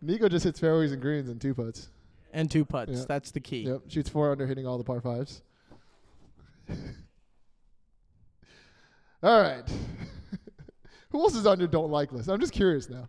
[0.00, 1.88] Nico just hits fairways and greens and two putts.
[2.32, 2.92] and two putts.
[2.92, 3.04] Yeah.
[3.08, 3.62] That's the key.
[3.66, 5.42] Yep, shoots four under, hitting all the par fives.
[9.22, 9.62] all right.
[11.10, 12.28] Who else is on your don't like list?
[12.28, 13.08] I'm just curious now.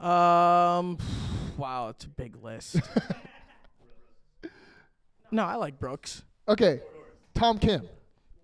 [0.00, 0.96] Um,
[1.58, 2.76] wow, it's a big list.
[5.30, 6.24] no, I like Brooks.
[6.48, 6.80] Okay,
[7.34, 7.86] Tom Kim.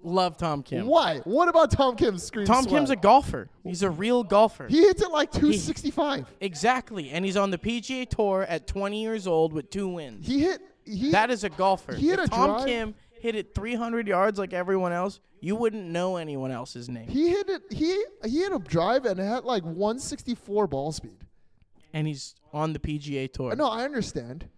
[0.03, 0.87] Love Tom Kim.
[0.87, 1.19] Why?
[1.25, 2.47] What about Tom Kim's screen?
[2.47, 2.75] Tom swag?
[2.75, 3.49] Kim's a golfer.
[3.65, 4.69] He's a real golfer.
[4.69, 6.27] He hits it like 265.
[6.41, 10.27] exactly, and he's on the PGA Tour at 20 years old with two wins.
[10.27, 10.61] He hit.
[10.85, 11.95] He That is a golfer.
[11.95, 12.95] he hit if a Tom drive- Kim
[13.27, 17.09] hit it 300 yards like everyone else, you wouldn't know anyone else's name.
[17.09, 17.63] he hit it.
[17.71, 21.25] He he hit a drive and it had like 164 ball speed.
[21.93, 23.55] and he's on the PGA Tour.
[23.57, 24.49] No, I understand.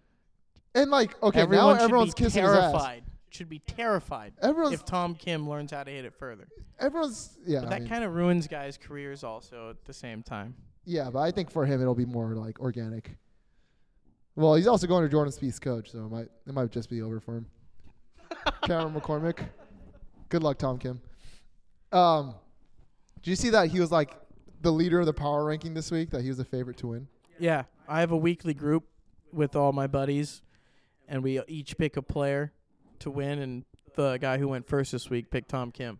[0.75, 2.71] And like, okay, Everyone now everyone's kissing his ass.
[2.71, 3.03] terrified.
[3.31, 6.47] Should be terrified Everyone's if Tom Kim learns how to hit it further.
[6.79, 7.61] everyone's yeah.
[7.61, 10.55] But that kind of ruins guys' careers also at the same time.
[10.85, 13.17] yeah, but I think for him it'll be more like organic.
[14.35, 17.01] Well, he's also going to Jordan Spieth's coach, so it might it might just be
[17.01, 17.45] over for him.
[18.69, 19.39] Cameron McCormick.
[20.29, 21.01] Good luck, Tom Kim.
[21.91, 22.35] Um,
[23.23, 24.15] did you see that he was like
[24.61, 26.11] the leader of the power ranking this week?
[26.11, 27.07] That he was the favorite to win.
[27.39, 28.83] Yeah, I have a weekly group
[29.33, 30.43] with all my buddies,
[31.07, 32.53] and we each pick a player
[32.99, 33.39] to win.
[33.39, 35.97] And the guy who went first this week picked Tom Kim.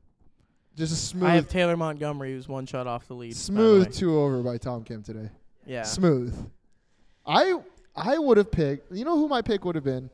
[0.77, 3.29] Just a smooth, I have Taylor Montgomery, who's one shot off the lead.
[3.31, 5.29] by the smooth two over by Tom Kim today.
[5.65, 5.83] Yeah.
[5.83, 6.35] Smooth.
[7.25, 7.59] I
[7.95, 8.91] I would have picked.
[8.95, 10.11] You know who my pick would have been?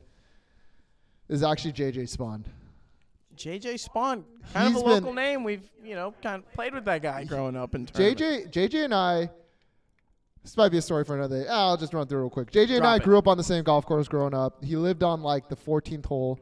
[1.28, 2.44] Is actually JJ Spaun.
[3.36, 4.22] JJ Spaun,
[4.54, 5.44] kind He's of a been- local name.
[5.44, 8.22] We've you know kind of played with that guy growing up in tournaments.
[8.22, 9.30] JJ JJ and I.
[10.42, 11.46] This might be a story for another day.
[11.50, 12.52] Ah, I'll just run through real quick.
[12.52, 13.02] JJ and Drop I it.
[13.02, 14.64] grew up on the same golf course growing up.
[14.64, 16.38] He lived on like the 14th hole.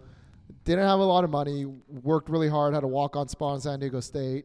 [0.64, 1.64] Didn't have a lot of money.
[1.88, 2.75] Worked really hard.
[2.75, 4.44] Had to walk on spot in San Diego State.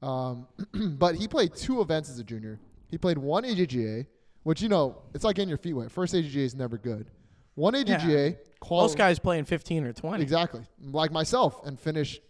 [0.00, 0.46] Um,
[0.96, 2.60] but he played two events as a junior.
[2.88, 4.06] He played one AJGA,
[4.44, 5.90] which you know it's like getting your feet wet.
[5.90, 7.10] First AJGA is never good.
[7.56, 8.36] One AJGA.
[8.64, 10.22] Quali- Most guys playing 15 or 20.
[10.22, 12.20] Exactly, like myself, and finish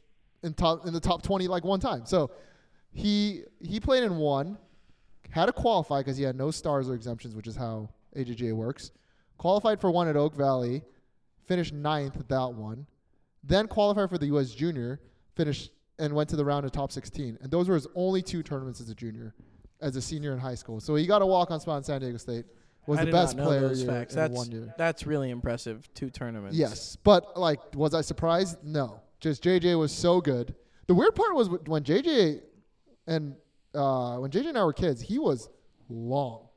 [0.43, 2.05] in top in the top twenty like one time.
[2.07, 2.31] So
[2.93, 4.59] he he played in one,
[5.31, 8.91] had to qualify because he had no stars or exemptions, which is how AJJ works.
[9.39, 10.83] Qualified for one at Oak Valley,
[11.47, 12.87] finished ninth at that one,
[13.43, 14.51] then qualified for the U.S.
[14.53, 15.01] Junior,
[15.35, 17.39] finished and went to the round of top sixteen.
[17.41, 19.35] And those were his only two tournaments as a junior,
[19.81, 20.79] as a senior in high school.
[20.81, 22.45] So he got a walk on spot in San Diego State.
[22.87, 24.75] Was I the best player those year That's one year.
[24.77, 25.89] that's really impressive.
[25.95, 26.57] Two tournaments.
[26.57, 28.59] Yes, but like, was I surprised?
[28.63, 29.01] No.
[29.21, 30.55] Just JJ was so good.
[30.87, 32.43] The weird part was when JJ
[33.07, 33.35] and
[33.75, 35.49] uh, when JJ and I were kids, he was
[35.89, 36.49] long,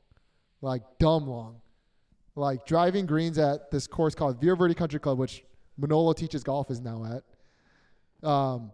[0.60, 1.60] like dumb long,
[2.34, 5.44] like driving greens at this course called Via Verde Country Club, which
[5.78, 8.28] Manolo teaches golf is now at.
[8.28, 8.72] Um,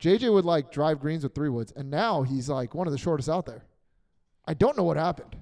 [0.00, 2.98] JJ would like drive greens with three woods, and now he's like one of the
[2.98, 3.64] shortest out there.
[4.46, 5.36] I don't know what happened.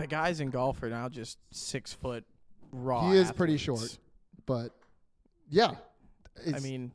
[0.00, 2.24] The guys in golf are now just six foot
[2.72, 3.10] raw.
[3.10, 3.98] he is pretty short,
[4.46, 4.70] but
[5.48, 5.72] yeah.
[6.54, 6.92] I mean,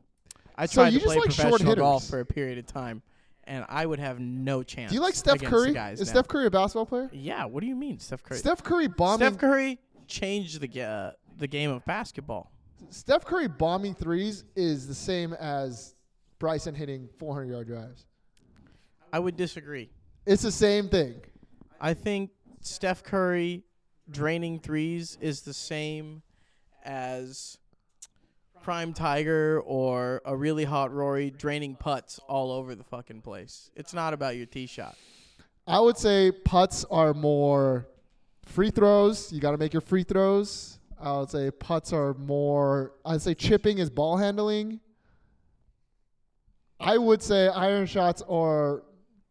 [0.56, 2.66] I So tried you to just play like short professional golf for a period of
[2.66, 3.02] time,
[3.44, 4.90] and I would have no chance.
[4.90, 5.72] Do you like Steph Curry?
[5.72, 6.14] Guys Is now.
[6.14, 7.10] Steph Curry a basketball player?
[7.12, 7.44] Yeah.
[7.44, 8.38] What do you mean, Steph Curry?
[8.38, 9.28] Steph Curry bombing.
[9.28, 12.50] Steph Curry changed the uh, the game of basketball.
[12.90, 15.94] Steph Curry bombing threes is the same as
[16.38, 18.06] Bryson hitting 400 yard drives.
[19.12, 19.90] I would disagree.
[20.26, 21.14] It's the same thing.
[21.80, 22.30] I think
[22.66, 23.62] Steph Curry
[24.10, 26.22] draining threes is the same
[26.84, 27.58] as
[28.62, 33.70] Prime Tiger or a really hot Rory draining putts all over the fucking place.
[33.76, 34.96] It's not about your tee shot.
[35.66, 37.86] I would say putts are more
[38.44, 39.32] free throws.
[39.32, 40.78] You got to make your free throws.
[41.00, 42.92] I would say putts are more.
[43.04, 44.80] I'd say chipping is ball handling.
[46.80, 48.82] I would say iron shots are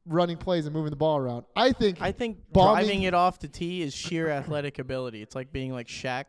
[0.06, 1.46] running plays and moving the ball around.
[1.56, 5.22] I think I think driving it off the tee is sheer athletic ability.
[5.22, 6.26] It's like being like Shaq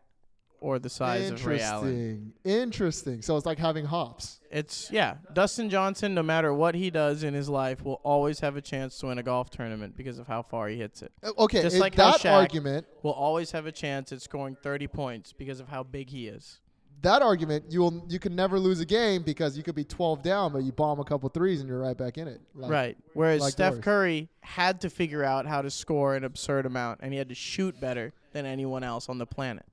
[0.60, 2.32] or the size of Ray Allen.
[2.44, 2.62] interesting.
[2.62, 3.22] Interesting.
[3.22, 4.40] So it's like having hops.
[4.50, 5.16] It's yeah.
[5.32, 8.98] Dustin Johnson, no matter what he does in his life, will always have a chance
[8.98, 11.12] to win a golf tournament because of how far he hits it.
[11.22, 14.86] Uh, Okay, Just like that Shaq- argument, Will always have a chance at scoring 30
[14.88, 16.60] points because of how big he is.
[17.02, 20.22] That argument, you will you can never lose a game because you could be 12
[20.22, 22.40] down, but you bomb a couple threes and you're right back in it.
[22.54, 22.96] Like, right.
[23.12, 23.84] Whereas like Steph yours.
[23.84, 27.34] Curry had to figure out how to score an absurd amount, and he had to
[27.34, 29.64] shoot better than anyone else on the planet.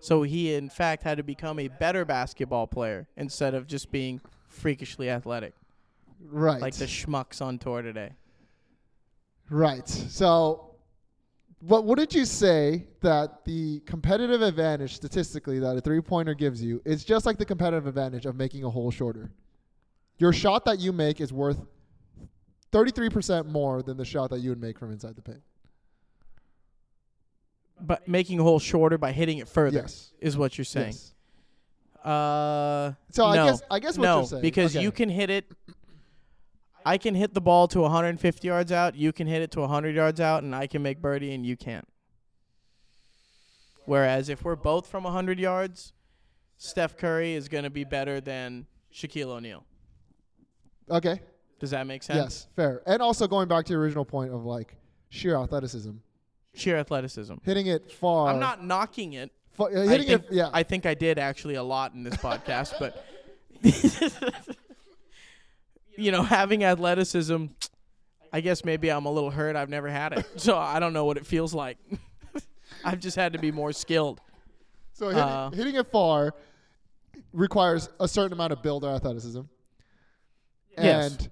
[0.00, 4.20] So he, in fact, had to become a better basketball player instead of just being
[4.48, 5.54] freakishly athletic,
[6.20, 6.60] Right.
[6.60, 8.12] like the schmucks on tour today.
[9.50, 9.88] Right.
[9.88, 10.73] So,
[11.66, 16.62] what what did you say that the competitive advantage statistically that a three pointer gives
[16.62, 19.30] you is just like the competitive advantage of making a hole shorter?
[20.18, 21.58] Your shot that you make is worth
[22.72, 25.42] 33% more than the shot that you would make from inside the paint.
[27.80, 30.12] But making a hole shorter by hitting it further Yes.
[30.20, 30.92] is what you're saying.
[30.92, 31.14] Yes.
[32.04, 33.46] Uh, So I no.
[33.46, 34.82] guess I guess what no, you're saying because okay.
[34.82, 35.50] you can hit it.
[36.84, 38.94] I can hit the ball to 150 yards out.
[38.94, 41.56] You can hit it to 100 yards out, and I can make birdie, and you
[41.56, 41.88] can't.
[43.86, 45.92] Whereas if we're both from 100 yards,
[46.56, 49.64] Steph Curry is going to be better than Shaquille O'Neal.
[50.90, 51.20] Okay.
[51.58, 52.16] Does that make sense?
[52.18, 52.82] Yes, fair.
[52.86, 54.76] And also going back to your original point of like
[55.08, 55.92] sheer athleticism,
[56.54, 57.34] Sheer athleticism.
[57.44, 58.28] hitting it far.
[58.32, 59.30] I'm not knocking it.
[59.52, 60.32] fa- uh, I hitting think, it.
[60.32, 60.50] Yeah.
[60.52, 63.04] I think I did actually a lot in this podcast, but
[65.96, 67.46] you know, having athleticism,
[68.32, 69.56] I guess maybe I'm a little hurt.
[69.56, 71.78] I've never had it, so I don't know what it feels like.
[72.84, 74.20] I've just had to be more skilled.
[74.92, 76.34] So hitting, Uh, hitting it far
[77.32, 79.40] requires a certain amount of build or athleticism.
[80.76, 81.12] Yes.
[81.12, 81.30] And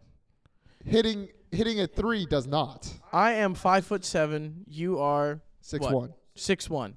[0.85, 2.92] hitting hitting a three does not.
[3.12, 4.64] I am five foot seven.
[4.68, 5.94] You are Six What?
[5.94, 6.14] one.
[6.35, 6.96] six one.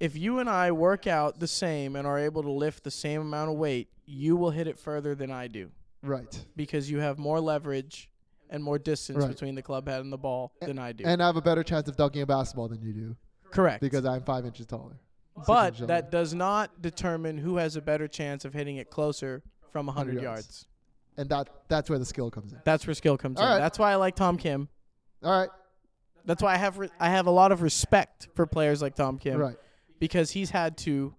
[0.00, 3.20] If you and I work out the same and are able to lift the same
[3.20, 5.70] amount of weight, you will hit it further than I do
[6.02, 6.46] Right.
[6.56, 8.08] because you have more leverage
[8.50, 9.28] and more distance Right.
[9.28, 11.04] between the club head and the ball than I do.
[11.06, 13.16] And I have a better chance of dunking a basketball than you do
[13.50, 13.80] Correct.
[13.80, 14.98] because I'm five inches taller.
[15.46, 16.22] But inches that taller.
[16.22, 20.22] does not determine who has a better chance of hitting it closer from 100 100
[20.22, 20.38] yards.
[20.46, 20.66] yards.
[21.18, 22.60] and that that's where the skill comes in.
[22.64, 23.52] That's where skill comes All in.
[23.52, 23.58] right.
[23.58, 24.68] That's why I like Tom Kim.
[25.22, 25.50] All right.
[26.24, 29.18] That's why I have re- I have a lot of respect for players like Tom
[29.18, 29.56] Kim Right.
[29.98, 31.14] because he's had to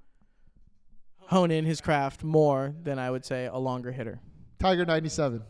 [1.28, 4.20] hone in his craft more than I would say a longer hitter.
[4.60, 5.42] Tiger 97.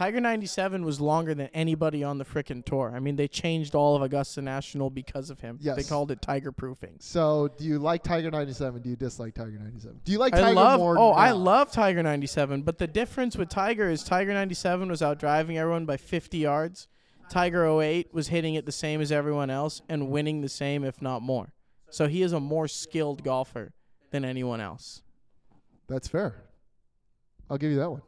[0.00, 2.90] Tiger 97 was longer than anybody on the frickin' tour.
[2.94, 5.58] I mean, they changed all of Augusta National because of him.
[5.60, 5.76] Yes.
[5.76, 6.96] They called it Tiger proofing.
[7.00, 8.80] So, do you like Tiger 97?
[8.80, 10.00] Do you dislike Tiger 97?
[10.04, 10.98] Do you like I Tiger love more?
[10.98, 15.18] Oh, I love Tiger 97, but the difference with Tiger is Tiger 97 was out
[15.18, 16.88] driving everyone by 50 yards.
[17.28, 21.02] Tiger 08 was hitting it the same as everyone else and winning the same if
[21.02, 21.52] not more.
[21.90, 23.74] So he is a more skilled golfer
[24.10, 25.02] than anyone else.
[25.88, 26.36] That's fair.
[27.50, 28.00] I'll give you that one.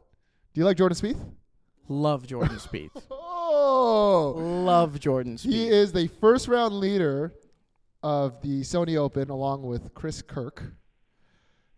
[0.53, 1.19] Do you like Jordan Spieth?
[1.89, 2.89] Love Jordan Spieth.
[3.55, 5.51] Oh, Love Jordan Spieth.
[5.51, 7.33] he is the first round leader
[8.01, 10.63] of the Sony Open, along with Chris Kirk,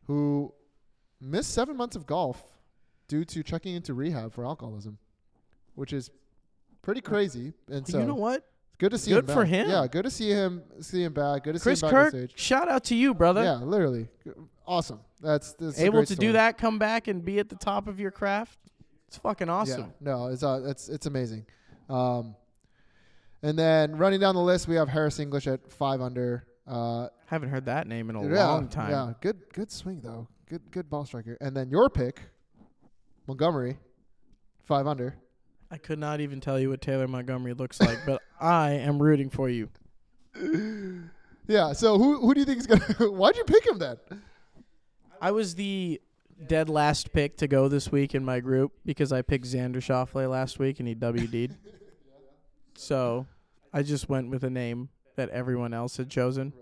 [0.08, 0.54] who
[1.20, 2.42] missed seven months of golf
[3.08, 4.98] due to checking into rehab for alcoholism,
[5.76, 6.10] which is
[6.82, 7.52] pretty crazy.
[7.70, 8.46] And so, you know what?
[8.78, 9.34] good to see Good him.
[9.36, 9.70] for him.
[9.70, 10.64] Yeah, good to see him.
[10.82, 11.44] See him back.
[11.44, 12.40] Good to Chris see him back on Kirk, stage.
[12.40, 13.44] shout out to you, brother.
[13.44, 14.08] Yeah, literally,
[14.68, 15.00] awesome.
[15.22, 16.28] That's, that's Able to story.
[16.28, 18.60] do that, come back and be at the top of your craft.
[19.08, 19.94] It's fucking awesome.
[20.02, 21.46] Yeah, no, it's uh, it's it's amazing.
[21.90, 22.36] Um,
[23.44, 26.46] and then running down the list, we have Harris English at five under.
[26.68, 28.92] Uh, Haven't heard that name in a yeah, long time.
[28.92, 30.28] Yeah, good good swing though.
[30.50, 31.38] Good good ball striker.
[31.40, 32.22] And then your pick,
[33.28, 33.78] Montgomery,
[34.64, 35.16] five under.
[35.72, 39.30] I could not even tell you what Taylor Montgomery looks like, but I am rooting
[39.30, 39.70] for you.
[41.48, 41.74] Yeah.
[41.74, 42.82] So who who do you think is gonna?
[43.12, 43.98] Why'd you pick him then?
[45.22, 46.02] I was the
[46.48, 50.30] dead last pick to go this week in my group because I picked Xander Schauffele
[50.30, 51.56] last week and he WD'd.
[52.76, 53.26] so
[53.74, 56.54] I just went with a name that everyone else had chosen,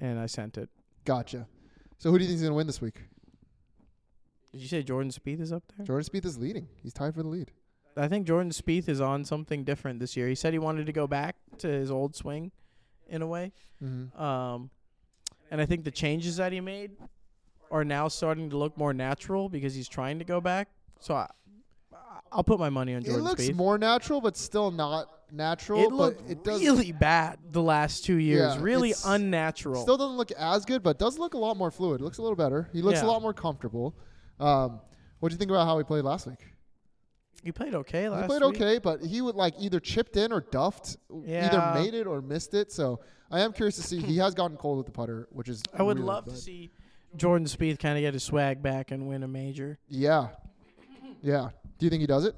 [0.00, 0.70] and I sent it.
[1.04, 1.46] Gotcha.
[1.98, 3.00] So who do you think is gonna win this week?
[4.52, 5.84] Did you say Jordan Spieth is up there?
[5.84, 6.68] Jordan Spieth is leading.
[6.82, 7.50] He's tied for the lead.
[7.96, 10.28] I think Jordan Spieth is on something different this year.
[10.28, 12.50] He said he wanted to go back to his old swing,
[13.08, 13.52] in a way.
[13.82, 14.20] Mm-hmm.
[14.20, 14.70] Um,
[15.50, 16.92] and I think the changes that he made
[17.74, 20.68] are now starting to look more natural because he's trying to go back.
[21.00, 21.28] So I,
[22.30, 23.20] I'll put my money on Jordan.
[23.20, 23.56] It looks Spieth.
[23.56, 25.82] more natural, but still not natural.
[25.82, 28.54] it looked it does really bad the last two years.
[28.54, 29.82] Yeah, really unnatural.
[29.82, 32.00] still doesn't look as good, but does look a lot more fluid.
[32.00, 32.70] Looks a little better.
[32.72, 33.96] He looks a lot more comfortable.
[34.38, 34.80] Um,
[35.18, 36.46] what do you think about how he played last week?
[37.42, 38.22] he played okay last week.
[38.22, 38.62] he played week.
[38.62, 42.54] okay, but he would like either chipped in or duffed, either made it or missed
[42.54, 42.70] it.
[42.70, 43.00] So
[43.32, 44.00] I am curious to see.
[44.00, 46.34] He has gotten cold with the putter, which is I would really love good.
[46.34, 46.70] to see
[47.16, 49.78] Jordan Spieth kind of get his swag back and win a major.
[49.88, 50.28] Yeah,
[51.22, 51.50] yeah.
[51.78, 52.34] Do you think he does it?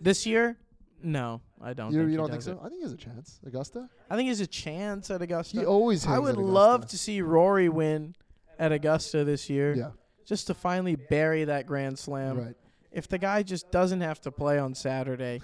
[0.00, 0.56] This year,
[1.02, 1.92] no, I don't.
[1.92, 2.52] you think you don't think so?
[2.52, 2.58] it.
[2.62, 3.40] I think he has a chance.
[3.46, 3.88] Augusta.
[4.10, 5.58] I think he has a chance at Augusta.
[5.60, 6.06] He always.
[6.06, 8.14] I would love to see Rory win
[8.58, 9.90] at Augusta this year, Yeah.
[10.24, 12.38] just to finally bury that Grand Slam.
[12.38, 12.56] right.
[12.92, 15.42] If the guy just doesn't have to play on Saturday,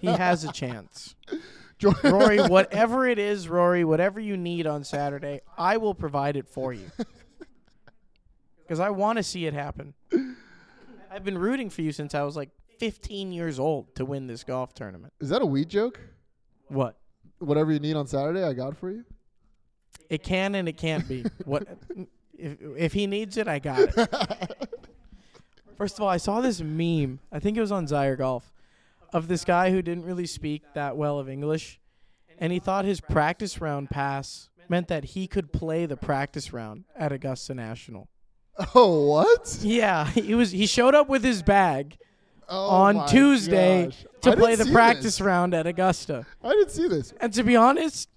[0.00, 1.16] he has a chance.
[2.04, 6.72] Rory, whatever it is, Rory, whatever you need on Saturday, I will provide it for
[6.72, 6.90] you.
[8.64, 9.94] Because I want to see it happen.
[11.10, 14.42] I've been rooting for you since I was like 15 years old to win this
[14.42, 15.12] golf tournament.
[15.20, 16.00] Is that a weed joke?
[16.68, 16.96] What?
[17.38, 19.04] Whatever you need on Saturday, I got for you.
[20.08, 21.24] It can and it can't be.
[21.44, 21.68] What?
[22.36, 23.94] If, if he needs it, I got it.
[25.76, 27.20] First of all, I saw this meme.
[27.30, 28.52] I think it was on Zyre Golf
[29.12, 31.78] of this guy who didn't really speak that well of English,
[32.38, 36.84] and he thought his practice round pass meant that he could play the practice round
[36.96, 38.08] at Augusta National.
[38.74, 39.58] Oh, what?
[39.62, 40.52] Yeah, he was.
[40.52, 41.96] He showed up with his bag
[42.48, 44.06] Oh on Tuesday gosh.
[44.22, 45.20] To play the practice this.
[45.20, 46.24] round at Augusta.
[46.42, 47.12] I didn't see this.
[47.20, 48.08] And to be honest,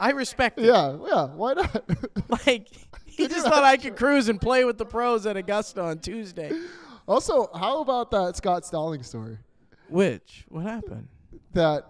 [0.00, 0.66] I respect it.
[0.66, 1.26] Yeah, yeah.
[1.26, 1.84] Why not?
[2.46, 2.68] Like
[3.06, 6.52] he just thought I could cruise and play with the pros at Augusta on Tuesday.
[7.06, 9.38] also, how about that Scott Stalling story?
[9.88, 10.44] Which?
[10.48, 11.08] What happened?
[11.54, 11.84] That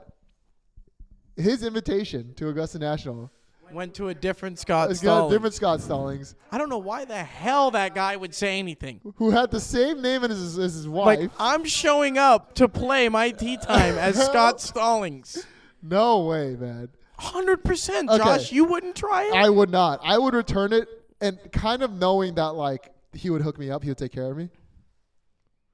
[1.37, 3.31] his invitation to Augusta National
[3.73, 5.33] Went to a different Scott got Stallings.
[5.33, 9.01] different Scott Stallings, I don't know why the hell that guy would say anything.
[9.17, 11.31] who had the same name as his, as his Like wife.
[11.39, 15.47] I'm showing up to play my tee time as Scott Stallings.
[15.83, 16.89] no way, man.
[17.19, 18.19] Hundred percent, Okay.
[18.23, 18.53] Josh.
[18.53, 19.35] You wouldn't try it.
[19.35, 20.01] I would not.
[20.05, 20.89] I would return it,
[21.21, 24.31] and kind of knowing that like he would hook me up, he would take care
[24.31, 24.51] of me.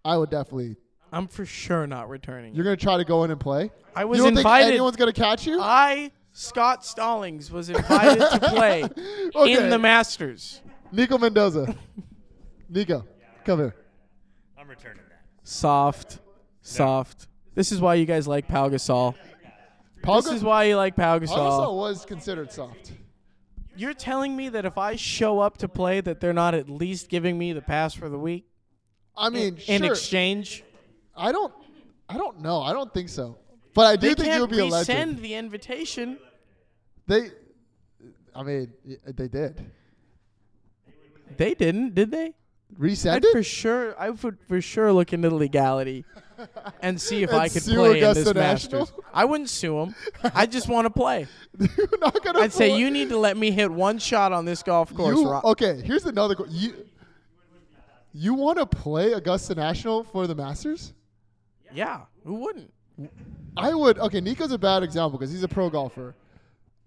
[0.04, 0.76] I would definitely.
[1.12, 2.54] I'm for sure not returning.
[2.54, 3.70] You're gonna try to go in and play.
[3.94, 4.64] I was you don't invited.
[4.64, 5.60] think anyone's gonna catch you?
[5.60, 8.82] I Scott Stallings was invited to play
[9.34, 9.52] Okay.
[9.52, 10.60] in the Masters.
[10.90, 11.74] Nico Mendoza.
[12.68, 13.06] Nico,
[13.44, 13.74] come here.
[14.58, 15.22] I'm returning that.
[15.44, 16.18] Soft,
[16.60, 17.28] soft.
[17.54, 19.14] This is why you guys like Pau Gasol.
[20.02, 21.76] Paul This is why you like Pau Gasol Gasol.
[21.76, 22.92] was considered soft.
[23.76, 27.08] You're telling me that if I show up to play, that they're not at least
[27.08, 28.46] giving me the pass for the week
[29.16, 29.92] I mean, in sure.
[29.92, 30.64] exchange?
[31.16, 31.52] I don't.
[32.08, 32.60] I don't know.
[32.60, 33.38] I don't think so.
[33.74, 35.18] But I do They think can't you'll be a legend.
[35.18, 36.18] resend the invitation.
[37.06, 37.30] They.
[38.34, 38.72] I mean,
[39.04, 39.70] they did.
[41.36, 42.34] They didn't, did they?
[42.78, 43.32] Resend I'd it.
[43.32, 43.98] for sure.
[44.00, 46.04] I would for sure look into the legality
[46.82, 48.80] and see if And I could sue play in Augusta this National?
[48.80, 49.00] Masters.
[49.12, 49.94] I wouldn't sue them.
[50.34, 51.26] I just want to play.
[51.58, 52.40] You're not gonna.
[52.40, 55.16] I'd say you need to let me hit one shot on this golf course.
[55.16, 56.34] You, Ro- okay, here's another.
[56.34, 56.74] qu- You.
[58.12, 60.92] You want to play Augusta National for the Masters?
[61.72, 62.72] Yeah, who wouldn't?
[63.56, 63.98] I would.
[63.98, 66.14] Okay, Nico's a bad example because he's a pro golfer.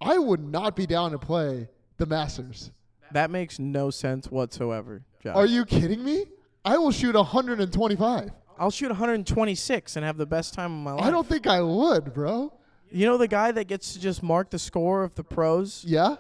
[0.01, 2.71] I would not be down to play the Masters.
[3.13, 5.36] That makes no sense whatsoever, Josh.
[5.36, 6.25] Are you kidding me?
[6.65, 8.30] I will shoot 125.
[8.60, 11.06] I'll shoot 126 and have the best time of my life.
[11.06, 12.51] I don't think I would, bro.
[12.91, 15.84] You know the guy that gets to just mark the score of the pros?
[15.88, 16.15] Yeah,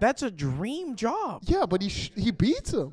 [0.00, 1.42] That's a dream job.
[1.44, 2.92] yeah, but he sh- he beats him.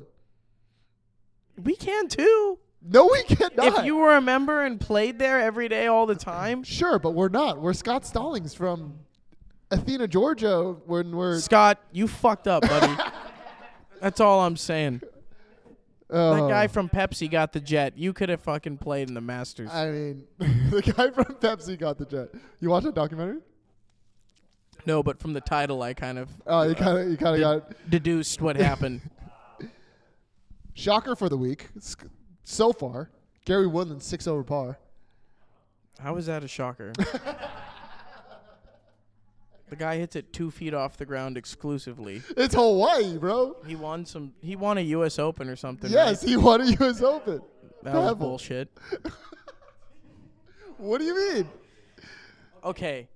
[1.62, 2.58] We can too.
[2.86, 3.78] No, we cannot.
[3.78, 7.12] If you were a member and played there every day all the time, sure, but
[7.12, 7.60] we're not.
[7.60, 8.98] We're Scott Stallings from
[9.70, 10.76] Athena, Georgia.
[10.84, 12.94] When we're Scott, you fucked up, buddy.
[14.02, 15.00] That's all I'm saying.
[16.10, 17.96] That uh, guy from Pepsi got the jet.
[17.96, 19.70] You could have fucking played in the Masters.
[19.72, 22.28] I mean, the guy from Pepsi got the jet.
[22.60, 23.40] You watch that documentary?
[24.86, 27.40] no, but from the title, I kind of Oh, you kind of you kind of
[27.40, 29.00] got deduced what happened.
[30.74, 31.70] shocker for the week
[32.44, 33.10] so far.
[33.44, 34.78] Gary Woodland six over par.
[35.98, 36.92] How was that a shocker?
[39.70, 42.22] The guy hits it two feet off the ground exclusively.
[42.36, 43.56] It's Hawaii, bro.
[43.66, 44.32] He won some.
[44.40, 45.18] He won a U.S.
[45.18, 45.90] Open or something.
[45.90, 46.28] Yes, right?
[46.30, 47.02] he won a U.S.
[47.02, 47.40] Open.
[47.82, 48.68] that was bullshit.
[50.76, 51.48] What do you mean?
[52.62, 53.08] Okay,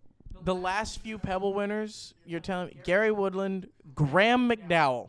[0.44, 2.14] the last few Pebble winners.
[2.24, 5.08] You're telling me Gary Woodland, Graham McDowell,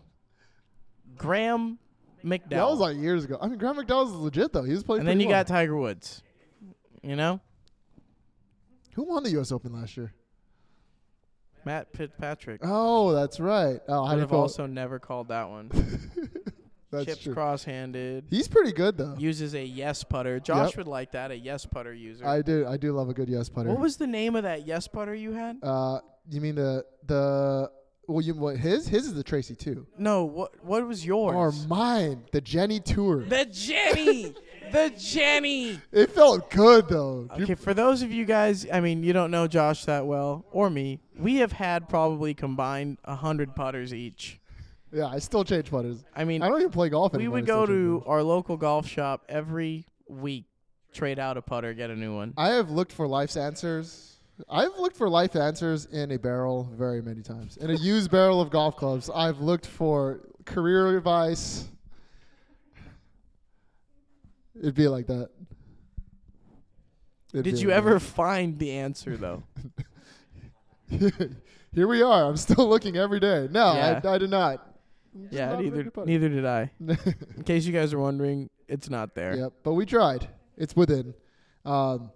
[1.15, 1.77] Graham
[2.23, 3.37] McDowell, That was like years ago.
[3.41, 4.63] I mean, Graham McDowell's is legit though.
[4.63, 5.01] He was playing.
[5.01, 6.21] and then you got Tiger Woods.
[7.01, 7.39] You know,
[8.95, 9.51] who won the U.S.
[9.51, 10.13] Open last year?
[11.65, 12.61] Matt Fitzpatrick.
[12.63, 13.79] Oh, that's right.
[13.87, 15.69] Oh, how Would do you have also never called that one.
[16.91, 17.33] that's Chips true.
[17.33, 18.25] cross-handed.
[18.29, 19.15] He's pretty good though.
[19.17, 20.39] Uses a yes putter.
[20.39, 20.77] Josh Yep.
[20.77, 21.31] would like that.
[21.31, 22.25] A yes putter user.
[22.25, 22.65] I do.
[22.67, 23.69] I do love a good yes putter.
[23.69, 25.57] what was the name of that yes putter you had?
[25.61, 25.99] Uh,
[26.29, 27.69] you mean the the?
[28.09, 28.57] Well, you what?
[28.57, 29.85] His his is the Tracy too.
[29.97, 31.35] No, what what was yours?
[31.35, 33.23] Or mine, the Jenny Tour.
[33.23, 34.33] the Jenny.
[34.71, 35.79] the Jenny.
[35.91, 37.29] It felt good though.
[37.37, 40.43] You- Okay, for those of you guys, I mean, you don't know Josh that well
[40.51, 40.99] or me.
[41.17, 44.39] We have had probably combined a hundred putters each.
[44.91, 46.03] Yeah, I still change putters.
[46.15, 47.33] I mean, I don't even play golf anymore.
[47.35, 47.59] we anymore.
[47.61, 48.09] would go to putters.
[48.09, 50.45] our local golf shop every week,
[50.93, 52.33] trade out a putter, get a new one.
[52.37, 54.15] I have looked for life's answers.
[54.47, 57.57] I've looked for life answers in a barrel very many times.
[57.57, 61.67] In a used barrel of golf clubs, I've looked for career advice.
[64.57, 65.29] It'd be like that.
[67.33, 69.43] It'd Did you like ever find the answer though?
[71.71, 72.25] Here we are.
[72.25, 73.47] I'm still looking every day.
[73.51, 74.01] No, Yeah.
[74.03, 74.65] I, I did not.
[75.21, 76.71] Just yeah, not neither neither did I.
[76.79, 79.35] In case you guys are wondering, it's not there.
[79.35, 80.27] Yep, but we tried.
[80.57, 81.13] It's within.
[81.65, 82.11] Um,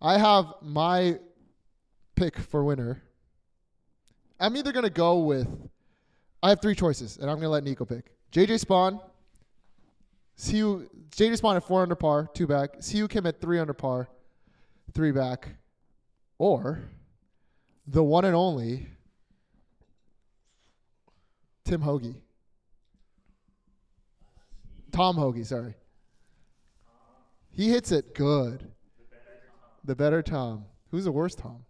[0.00, 1.18] I have my
[2.16, 3.02] pick for winner.
[4.38, 5.48] I'm either gonna go with.
[6.42, 8.12] I have three choices, and I'm gonna let Nico pick.
[8.32, 9.00] JJ Spaun.
[10.50, 12.82] Who JJ Spaun at four under par, two back.
[12.84, 14.08] Who Kim at three under par,
[14.94, 15.48] three back,
[16.38, 16.80] or
[17.86, 18.88] the one and only
[21.64, 22.14] Tim Hoge.
[24.92, 25.74] Tom Hoge, sorry.
[27.50, 28.72] He hits it good.
[29.90, 30.66] The better Tom.
[30.92, 31.64] Who's the worst Tom?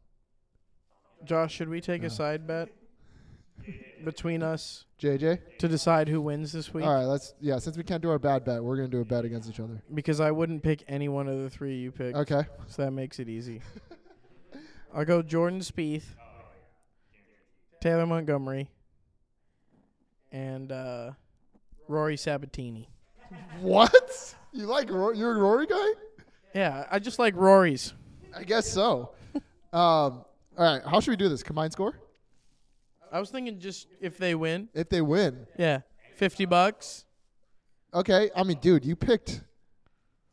[1.24, 2.68] Josh, should we take a side bet
[4.04, 5.56] between us JJ?
[5.56, 6.84] to decide who wins this week?
[6.84, 9.00] All right, let's yeah, since we can't do our bad bet, we're going to do
[9.00, 9.82] a bet against each other.
[9.94, 12.42] Because I wouldn't pick any one of the three you picked, Okay.
[12.66, 13.62] so that makes it easy.
[14.94, 16.04] I'll go Jordan Spieth,
[17.80, 18.68] Taylor Montgomery,
[20.30, 21.12] and uh,
[21.88, 22.90] Rory Sabatini.
[23.62, 24.34] What?
[24.52, 25.88] You like Rory, you're a Rory guy?
[26.54, 27.94] Yeah, I just like Rory's.
[28.36, 29.12] I guess so.
[29.34, 30.24] um, all
[30.58, 31.42] right, how should we do this?
[31.42, 31.94] Combined score?
[33.12, 35.46] I was thinking just if they win, If they win.
[35.58, 35.80] yeah,
[36.16, 37.04] fifty bucks.
[37.92, 39.42] Okay, I mean, dude, you picked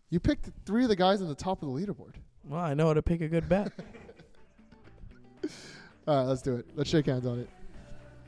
[0.10, 2.14] you picked three of the guys in the top of the leaderboard.
[2.44, 3.72] Well, I know how to pick a good bet.
[6.08, 6.66] All right, let's do it.
[6.76, 7.50] Let's shake hands on it.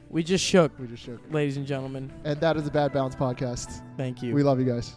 [0.09, 1.21] we just shook, We just shook.
[1.31, 2.11] ladies and gentlemen.
[2.25, 3.81] And that is a Bad Bounce podcast.
[3.95, 4.33] Thank you.
[4.33, 4.95] We love you guys.